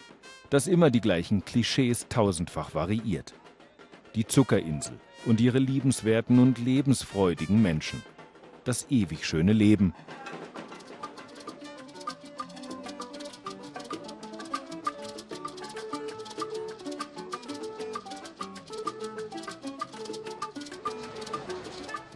das 0.49 0.67
immer 0.67 0.89
die 0.89 0.99
gleichen 0.99 1.45
Klischees 1.45 2.08
tausendfach 2.10 2.73
variiert. 2.73 3.34
Die 4.15 4.28
Zuckerinsel 4.28 4.99
und 5.25 5.39
ihre 5.39 5.60
liebenswerten 5.60 6.39
und 6.39 6.58
lebensfreudigen 6.58 7.62
Menschen. 7.62 8.04
Das 8.65 8.88
ewig 8.89 9.25
schöne 9.25 9.54
Leben, 9.54 9.93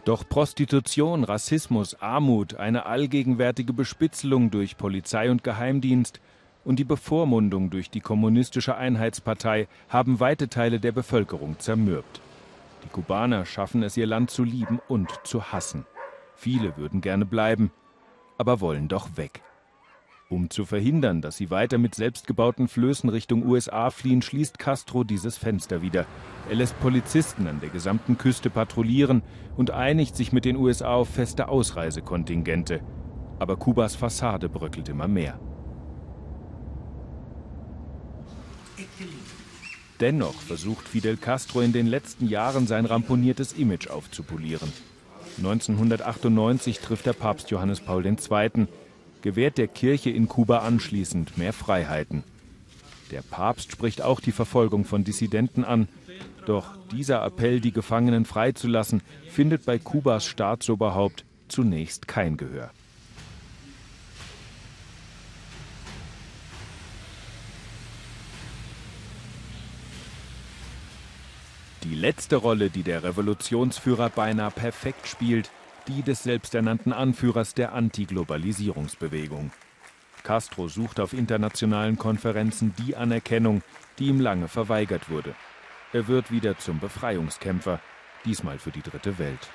Doch 0.04 0.28
Prostitution, 0.28 1.24
Rassismus, 1.24 1.94
Armut, 2.02 2.56
eine 2.56 2.84
allgegenwärtige 2.84 3.72
Bespitzelung 3.72 4.50
durch 4.50 4.76
Polizei 4.76 5.30
und 5.30 5.42
Geheimdienst 5.42 6.20
und 6.62 6.78
die 6.78 6.84
Bevormundung 6.84 7.70
durch 7.70 7.90
die 7.90 8.00
kommunistische 8.00 8.76
Einheitspartei 8.76 9.66
haben 9.88 10.20
weite 10.20 10.48
Teile 10.48 10.78
der 10.78 10.92
Bevölkerung 10.92 11.58
zermürbt. 11.58 12.20
Die 12.84 12.88
Kubaner 12.88 13.46
schaffen 13.46 13.82
es, 13.82 13.96
ihr 13.96 14.06
Land 14.06 14.30
zu 14.30 14.44
lieben 14.44 14.78
und 14.88 15.10
zu 15.24 15.52
hassen. 15.52 15.86
Viele 16.36 16.76
würden 16.76 17.00
gerne 17.00 17.24
bleiben, 17.24 17.70
aber 18.36 18.60
wollen 18.60 18.88
doch 18.88 19.16
weg. 19.16 19.42
Um 20.30 20.48
zu 20.48 20.64
verhindern, 20.64 21.20
dass 21.20 21.36
sie 21.36 21.50
weiter 21.50 21.76
mit 21.76 21.94
selbstgebauten 21.94 22.66
Flößen 22.66 23.10
Richtung 23.10 23.46
USA 23.46 23.90
fliehen, 23.90 24.22
schließt 24.22 24.58
Castro 24.58 25.04
dieses 25.04 25.36
Fenster 25.36 25.82
wieder. 25.82 26.06
Er 26.48 26.56
lässt 26.56 26.78
Polizisten 26.80 27.46
an 27.46 27.60
der 27.60 27.68
gesamten 27.68 28.16
Küste 28.16 28.48
patrouillieren 28.48 29.22
und 29.56 29.70
einigt 29.70 30.16
sich 30.16 30.32
mit 30.32 30.46
den 30.46 30.56
USA 30.56 30.94
auf 30.94 31.10
feste 31.10 31.48
Ausreisekontingente. 31.48 32.80
Aber 33.38 33.56
Kubas 33.56 33.96
Fassade 33.96 34.48
bröckelt 34.48 34.88
immer 34.88 35.08
mehr. 35.08 35.38
Dennoch 40.00 40.34
versucht 40.34 40.88
Fidel 40.88 41.18
Castro 41.18 41.60
in 41.60 41.72
den 41.72 41.86
letzten 41.86 42.28
Jahren 42.28 42.66
sein 42.66 42.86
ramponiertes 42.86 43.52
Image 43.52 43.88
aufzupolieren. 43.88 44.72
1998 45.36 46.80
trifft 46.80 47.06
der 47.06 47.12
Papst 47.12 47.50
Johannes 47.50 47.80
Paul 47.80 48.06
II 48.06 48.66
gewährt 49.24 49.56
der 49.56 49.68
Kirche 49.68 50.10
in 50.10 50.28
Kuba 50.28 50.58
anschließend 50.58 51.38
mehr 51.38 51.54
Freiheiten. 51.54 52.24
Der 53.10 53.22
Papst 53.22 53.72
spricht 53.72 54.02
auch 54.02 54.20
die 54.20 54.32
Verfolgung 54.32 54.84
von 54.84 55.02
Dissidenten 55.02 55.64
an. 55.64 55.88
Doch 56.44 56.76
dieser 56.92 57.24
Appell, 57.24 57.60
die 57.60 57.72
Gefangenen 57.72 58.26
freizulassen, 58.26 59.00
findet 59.30 59.64
bei 59.64 59.78
Kubas 59.78 60.26
Staatsoberhaupt 60.26 61.24
zunächst 61.48 62.06
kein 62.06 62.36
Gehör. 62.36 62.70
Die 71.84 71.94
letzte 71.94 72.36
Rolle, 72.36 72.68
die 72.68 72.82
der 72.82 73.02
Revolutionsführer 73.04 74.10
beinahe 74.10 74.50
perfekt 74.50 75.08
spielt, 75.08 75.50
die 75.88 76.02
des 76.02 76.22
selbsternannten 76.22 76.92
Anführers 76.92 77.54
der 77.54 77.72
Antiglobalisierungsbewegung. 77.72 79.50
Castro 80.22 80.68
sucht 80.68 81.00
auf 81.00 81.12
internationalen 81.12 81.98
Konferenzen 81.98 82.74
die 82.78 82.96
Anerkennung, 82.96 83.62
die 83.98 84.06
ihm 84.06 84.20
lange 84.20 84.48
verweigert 84.48 85.10
wurde. 85.10 85.34
Er 85.92 86.08
wird 86.08 86.30
wieder 86.30 86.58
zum 86.58 86.80
Befreiungskämpfer, 86.80 87.80
diesmal 88.24 88.58
für 88.58 88.70
die 88.70 88.82
dritte 88.82 89.18
Welt. 89.18 89.50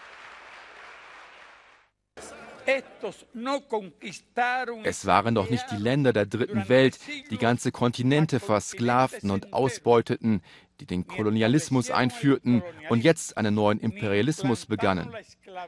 Es 4.83 5.05
waren 5.05 5.35
doch 5.35 5.49
nicht 5.49 5.65
die 5.71 5.77
Länder 5.77 6.13
der 6.13 6.25
dritten 6.25 6.69
Welt, 6.69 6.99
die 7.29 7.37
ganze 7.37 7.71
Kontinente 7.71 8.39
versklavten 8.39 9.31
und 9.31 9.53
ausbeuteten, 9.53 10.41
die 10.79 10.85
den 10.85 11.07
Kolonialismus 11.07 11.91
einführten 11.91 12.63
und 12.89 13.03
jetzt 13.03 13.37
einen 13.37 13.55
neuen 13.55 13.79
Imperialismus 13.79 14.65
begannen. 14.65 15.13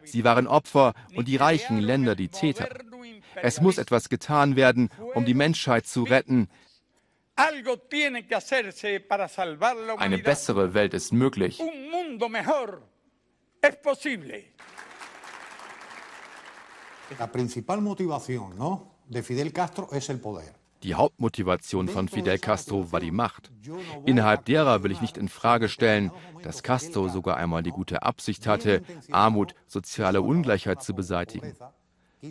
Sie 0.04 0.24
waren 0.24 0.48
Opfer 0.48 0.94
und 1.16 1.28
die 1.28 1.36
reichen 1.36 1.80
Länder 1.80 2.16
die 2.16 2.30
Täter. 2.30 2.70
Es 3.36 3.62
muss 3.62 3.78
etwas 3.78 4.10
getan 4.10 4.56
werden, 4.56 4.90
um 5.14 5.26
die 5.26 5.34
Menschheit 5.34 5.86
zu 5.86 6.04
retten. 6.04 6.50
Eine 9.98 10.18
bessere 10.20 10.74
Welt 10.74 10.94
ist 10.94 11.14
möglich. 11.14 11.62
La 17.20 17.32
principal 17.32 17.82
motivación 17.82 18.58
¿no? 18.58 18.88
de 19.08 19.24
Fidel 19.24 19.52
Castro 19.52 19.90
es 19.92 20.10
el 20.10 20.20
poder. 20.20 20.54
Die 20.84 20.96
Hauptmotivation 20.96 21.88
von 21.88 22.08
Fidel 22.08 22.40
Castro 22.40 22.92
war 22.92 23.00
die 23.00 23.12
Macht. 23.12 23.52
Innerhalb 24.06 24.46
derer 24.46 24.82
will 24.82 24.92
ich 24.92 25.02
nicht 25.02 25.16
in 25.16 25.30
Frage 25.30 25.70
stellen, 25.70 26.12
dass 26.42 26.64
Castro 26.64 27.08
sogar 27.08 27.38
einmal 27.38 27.62
die 27.62 27.70
gute 27.70 28.02
Absicht 28.02 28.48
hatte, 28.48 28.82
Armut, 29.12 29.54
soziale 29.68 30.24
Ungleichheit 30.24 30.82
zu 30.82 30.96
beseitigen. 30.96 31.54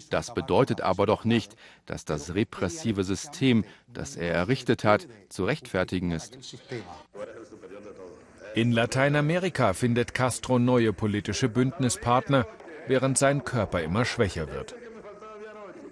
Das 0.08 0.34
bedeutet 0.34 0.80
aber 0.80 1.06
doch 1.06 1.24
nicht, 1.24 1.56
dass 1.86 2.04
das 2.04 2.34
repressive 2.34 3.04
System, 3.04 3.64
das 3.86 4.16
er 4.16 4.32
errichtet 4.32 4.82
hat, 4.82 5.06
zu 5.28 5.44
rechtfertigen 5.44 6.10
ist. 6.10 6.38
In 8.54 8.72
Lateinamerika 8.72 9.74
findet 9.74 10.12
Castro 10.12 10.58
neue 10.58 10.92
politische 10.92 11.48
Bündnispartner, 11.48 12.46
während 12.90 13.16
sein 13.16 13.44
Körper 13.44 13.80
immer 13.82 14.04
schwächer 14.04 14.52
wird. 14.52 14.74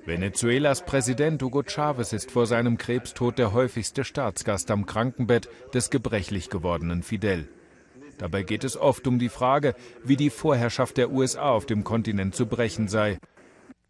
Venezuelas 0.05 0.85
Präsident 0.85 1.41
Hugo 1.41 1.63
Chavez 1.63 2.13
ist 2.13 2.33
vor 2.33 2.47
seinem 2.47 2.77
Krebstod 2.77 3.39
der 3.39 3.53
häufigste 3.53 4.03
Staatsgast 4.03 4.69
am 4.73 4.85
Krankenbett 4.85 5.49
des 5.73 5.91
gebrechlich 5.91 6.51
gewordenen 6.51 7.05
Fidel. 7.05 7.49
Dabei 8.19 8.43
geht 8.43 8.65
es 8.65 8.77
oft 8.77 9.07
um 9.07 9.21
die 9.21 9.29
Frage, 9.29 9.77
wie 10.03 10.17
die 10.17 10.31
Vorherrschaft 10.31 10.97
der 10.97 11.13
USA 11.13 11.51
auf 11.51 11.67
dem 11.67 11.85
Kontinent 11.85 12.35
zu 12.35 12.47
brechen 12.47 12.89
sei. 12.89 13.19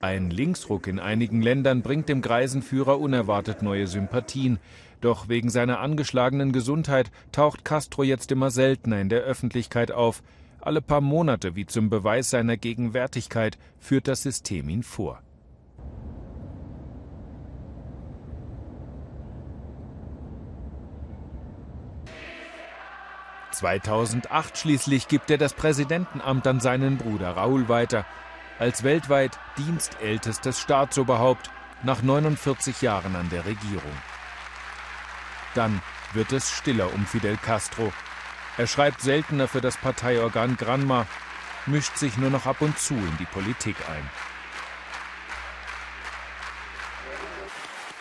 Ein 0.00 0.28
Linksruck 0.28 0.86
in 0.86 0.98
einigen 0.98 1.40
Ländern 1.40 1.80
bringt 1.80 2.10
dem 2.10 2.20
Greisenführer 2.20 3.00
unerwartet 3.00 3.62
neue 3.62 3.86
Sympathien. 3.86 4.58
Doch 5.00 5.30
wegen 5.30 5.48
seiner 5.48 5.80
angeschlagenen 5.80 6.52
Gesundheit 6.52 7.10
taucht 7.32 7.64
Castro 7.64 8.02
jetzt 8.02 8.32
immer 8.32 8.50
seltener 8.50 9.00
in 9.00 9.08
der 9.08 9.22
Öffentlichkeit 9.22 9.92
auf. 9.92 10.22
Alle 10.60 10.82
paar 10.82 11.00
Monate, 11.00 11.54
wie 11.54 11.66
zum 11.66 11.88
Beweis 11.88 12.30
seiner 12.30 12.56
Gegenwärtigkeit, 12.56 13.58
führt 13.78 14.08
das 14.08 14.22
System 14.22 14.68
ihn 14.68 14.82
vor. 14.82 15.22
2008 23.58 24.56
schließlich 24.56 25.08
gibt 25.08 25.30
er 25.30 25.38
das 25.38 25.52
Präsidentenamt 25.52 26.46
an 26.46 26.60
seinen 26.60 26.96
Bruder 26.96 27.36
Raúl 27.36 27.68
weiter, 27.68 28.06
als 28.58 28.84
weltweit 28.84 29.38
dienstältestes 29.56 30.60
Staatsoberhaupt 30.60 31.50
nach 31.82 32.02
49 32.02 32.82
Jahren 32.82 33.16
an 33.16 33.28
der 33.30 33.46
Regierung. 33.46 33.92
Dann 35.54 35.80
wird 36.12 36.32
es 36.32 36.50
stiller 36.50 36.92
um 36.94 37.04
Fidel 37.04 37.36
Castro. 37.36 37.92
Er 38.58 38.66
schreibt 38.66 39.00
seltener 39.00 39.46
für 39.46 39.60
das 39.60 39.76
Parteiorgan 39.76 40.56
Granma, 40.56 41.06
mischt 41.66 41.96
sich 41.96 42.16
nur 42.18 42.28
noch 42.28 42.44
ab 42.44 42.60
und 42.60 42.76
zu 42.76 42.94
in 42.94 43.16
die 43.20 43.24
Politik 43.24 43.76
ein. 43.88 44.10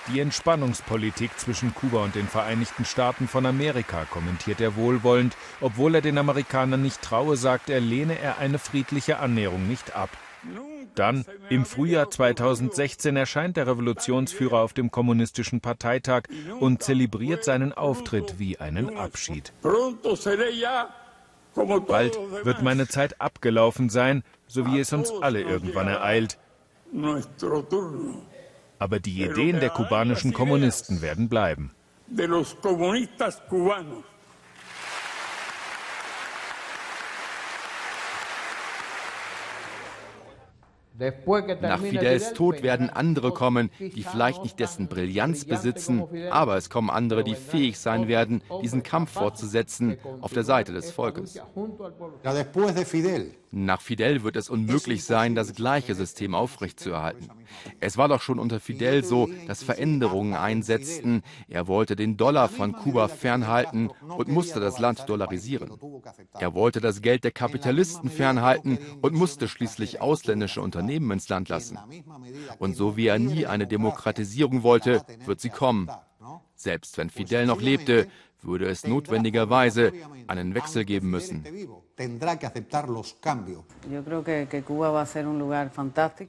Die 0.08 0.20
Entspannungspolitik 0.20 1.38
zwischen 1.38 1.76
Kuba 1.76 2.04
und 2.04 2.16
den 2.16 2.28
Vereinigten 2.28 2.86
Staaten 2.86 3.28
von 3.28 3.46
Amerika 3.46 4.06
kommentiert 4.06 4.60
er 4.60 4.76
wohlwollend. 4.76 5.36
Obwohl 5.62 5.96
er 5.96 6.02
den 6.02 6.18
Amerikanern 6.18 6.82
nicht 6.82 7.02
traue, 7.02 7.38
sagt 7.38 7.70
er, 7.70 7.80
lehne 7.80 8.18
er 8.18 8.40
eine 8.40 8.58
friedliche 8.58 9.20
Annäherung 9.20 9.68
nicht 9.68 9.96
ab. 9.96 10.10
Dann, 10.96 11.26
im 11.50 11.66
Frühjahr 11.66 12.10
2016, 12.10 13.16
erscheint 13.16 13.58
der 13.58 13.68
Revolutionsführer 13.68 14.60
auf 14.62 14.74
dem 14.74 14.90
Kommunistischen 14.90 15.62
Parteitag 15.62 16.24
und 16.60 16.82
zelebriert 16.82 17.44
seinen 17.44 17.72
Auftritt 17.72 18.40
wie 18.40 18.58
einen 18.58 18.98
Abschied. 18.98 19.54
Bald 21.54 22.18
wird 22.44 22.62
meine 22.62 22.88
Zeit 22.88 23.22
abgelaufen 23.22 23.90
sein, 23.90 24.24
so 24.48 24.66
wie 24.66 24.80
es 24.80 24.94
uns 24.94 25.12
alle 25.22 25.42
irgendwann 25.42 25.88
ereilt. 25.88 26.38
Aber 28.80 29.00
die 29.00 29.24
Ideen 29.24 29.60
der 29.60 29.70
kubanischen 29.70 30.34
Kommunisten 30.34 31.02
werden 31.02 31.30
bleiben. 31.30 31.72
Nach 41.62 41.80
Fidels 41.80 42.34
Tod 42.34 42.64
werden 42.64 42.90
andere 42.90 43.32
kommen, 43.32 43.70
die 43.80 44.04
vielleicht 44.04 44.44
nicht 44.44 44.60
dessen 44.60 44.88
Brillanz 44.88 45.46
besitzen, 45.46 46.04
aber 46.32 46.58
es 46.58 46.70
kommen 46.70 46.90
andere, 46.90 47.24
die 47.24 47.36
fähig 47.36 47.78
sein 47.78 48.08
werden, 48.08 48.42
diesen 48.64 48.82
Kampf 48.82 49.12
fortzusetzen 49.12 49.98
auf 50.22 50.34
der 50.34 50.44
Seite 50.44 50.74
des 50.74 50.92
Volkes. 50.92 51.40
Nach 53.50 53.80
Fidel 53.80 54.24
wird 54.24 54.36
es 54.36 54.50
unmöglich 54.50 55.06
sein, 55.06 55.34
das 55.34 55.54
gleiche 55.54 55.96
System 55.96 56.36
aufrechtzuerhalten. 56.36 57.30
Es 57.80 57.98
war 57.98 58.10
doch 58.10 58.22
schon 58.22 58.40
unter 58.40 58.60
Fidel 58.60 59.06
so, 59.06 59.30
dass 59.48 59.64
Veränderungen 59.64 60.34
einsetzten. 60.34 61.22
Er 61.48 61.68
wollte 61.68 61.96
den 61.96 62.18
Dollar 62.18 62.50
von 62.50 62.74
Kuba 62.74 63.08
fernhalten 63.08 63.90
und 64.18 64.28
musste 64.28 64.60
das 64.60 64.80
Land 64.80 65.08
dollarisieren. 65.08 65.72
Er 66.38 66.54
wollte 66.56 66.82
das 66.82 67.02
Geld 67.02 67.24
der 67.24 67.32
Kapitalisten 67.32 68.10
fernhalten 68.10 68.80
und 69.02 69.14
musste 69.14 69.48
schließlich 69.48 70.02
ausländische 70.02 70.62
Unternehmen 70.62 70.87
ins 70.90 71.30
Land 71.30 71.50
lassen. 71.50 71.78
Und 72.60 72.76
so 72.76 72.98
wie 72.98 73.08
er 73.08 73.20
nie 73.20 73.46
eine 73.46 73.68
Demokratisierung 73.68 74.64
wollte, 74.64 75.04
wird 75.26 75.40
sie 75.42 75.50
kommen. 75.50 75.90
Selbst 76.56 76.98
wenn 76.98 77.10
Fidel 77.10 77.46
noch 77.46 77.62
lebte, 77.62 78.08
würde 78.42 78.66
es 78.66 78.86
notwendigerweise 78.86 79.92
einen 80.28 80.56
Wechsel 80.56 80.86
geben 80.86 81.10
müssen. 81.10 81.44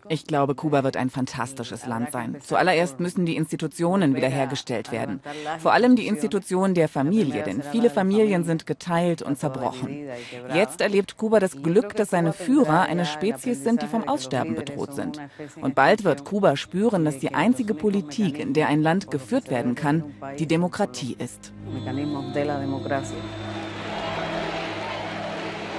Ich 0.09 0.25
glaube, 0.25 0.55
Kuba 0.55 0.85
wird 0.85 0.97
ein 0.97 1.11
fantastisches 1.11 1.87
Land 1.87 2.13
sein. 2.13 2.37
Zuallererst 2.41 3.01
müssen 3.01 3.27
die 3.27 3.37
Institutionen 3.37 4.15
wiederhergestellt 4.15 4.93
werden. 4.93 5.21
Vor 5.59 5.75
allem 5.75 5.95
die 5.95 6.07
Institution 6.07 6.73
der 6.73 6.89
Familie, 6.89 7.43
denn 7.43 7.63
viele 7.63 7.91
Familien 7.91 8.45
sind 8.45 8.67
geteilt 8.67 9.21
und 9.21 9.39
zerbrochen. 9.39 10.09
Jetzt 10.55 10.81
erlebt 10.81 11.19
Kuba 11.19 11.39
das 11.39 11.63
Glück, 11.63 11.95
dass 11.97 12.11
seine 12.11 12.33
Führer 12.33 12.83
eine 12.83 13.05
Spezies 13.05 13.63
sind, 13.63 13.83
die 13.83 13.89
vom 13.89 14.09
Aussterben 14.09 14.55
bedroht 14.55 14.95
sind. 14.95 15.21
Und 15.61 15.75
bald 15.75 16.05
wird 16.05 16.25
Kuba 16.25 16.57
spüren, 16.57 17.05
dass 17.05 17.19
die 17.19 17.35
einzige 17.35 17.75
Politik, 17.75 18.39
in 18.39 18.55
der 18.55 18.69
ein 18.69 18.81
Land 18.81 19.11
geführt 19.11 19.51
werden 19.51 19.75
kann, 19.75 20.15
die 20.39 20.47
Demokratie 20.47 21.15
ist. 21.19 21.53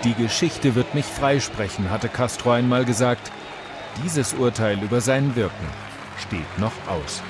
Die 0.04 0.14
Geschichte 0.14 0.76
wird 0.76 0.96
mich 0.96 1.06
freisprechen, 1.06 1.90
hatte 1.90 2.08
Castro 2.08 2.52
einmal 2.52 2.86
gesagt. 2.86 3.32
Dieses 4.04 4.34
Urteil 4.34 4.82
über 4.82 5.02
sein 5.02 5.36
Wirken 5.36 5.68
steht 6.18 6.60
noch 6.60 6.72
aus. 6.88 7.22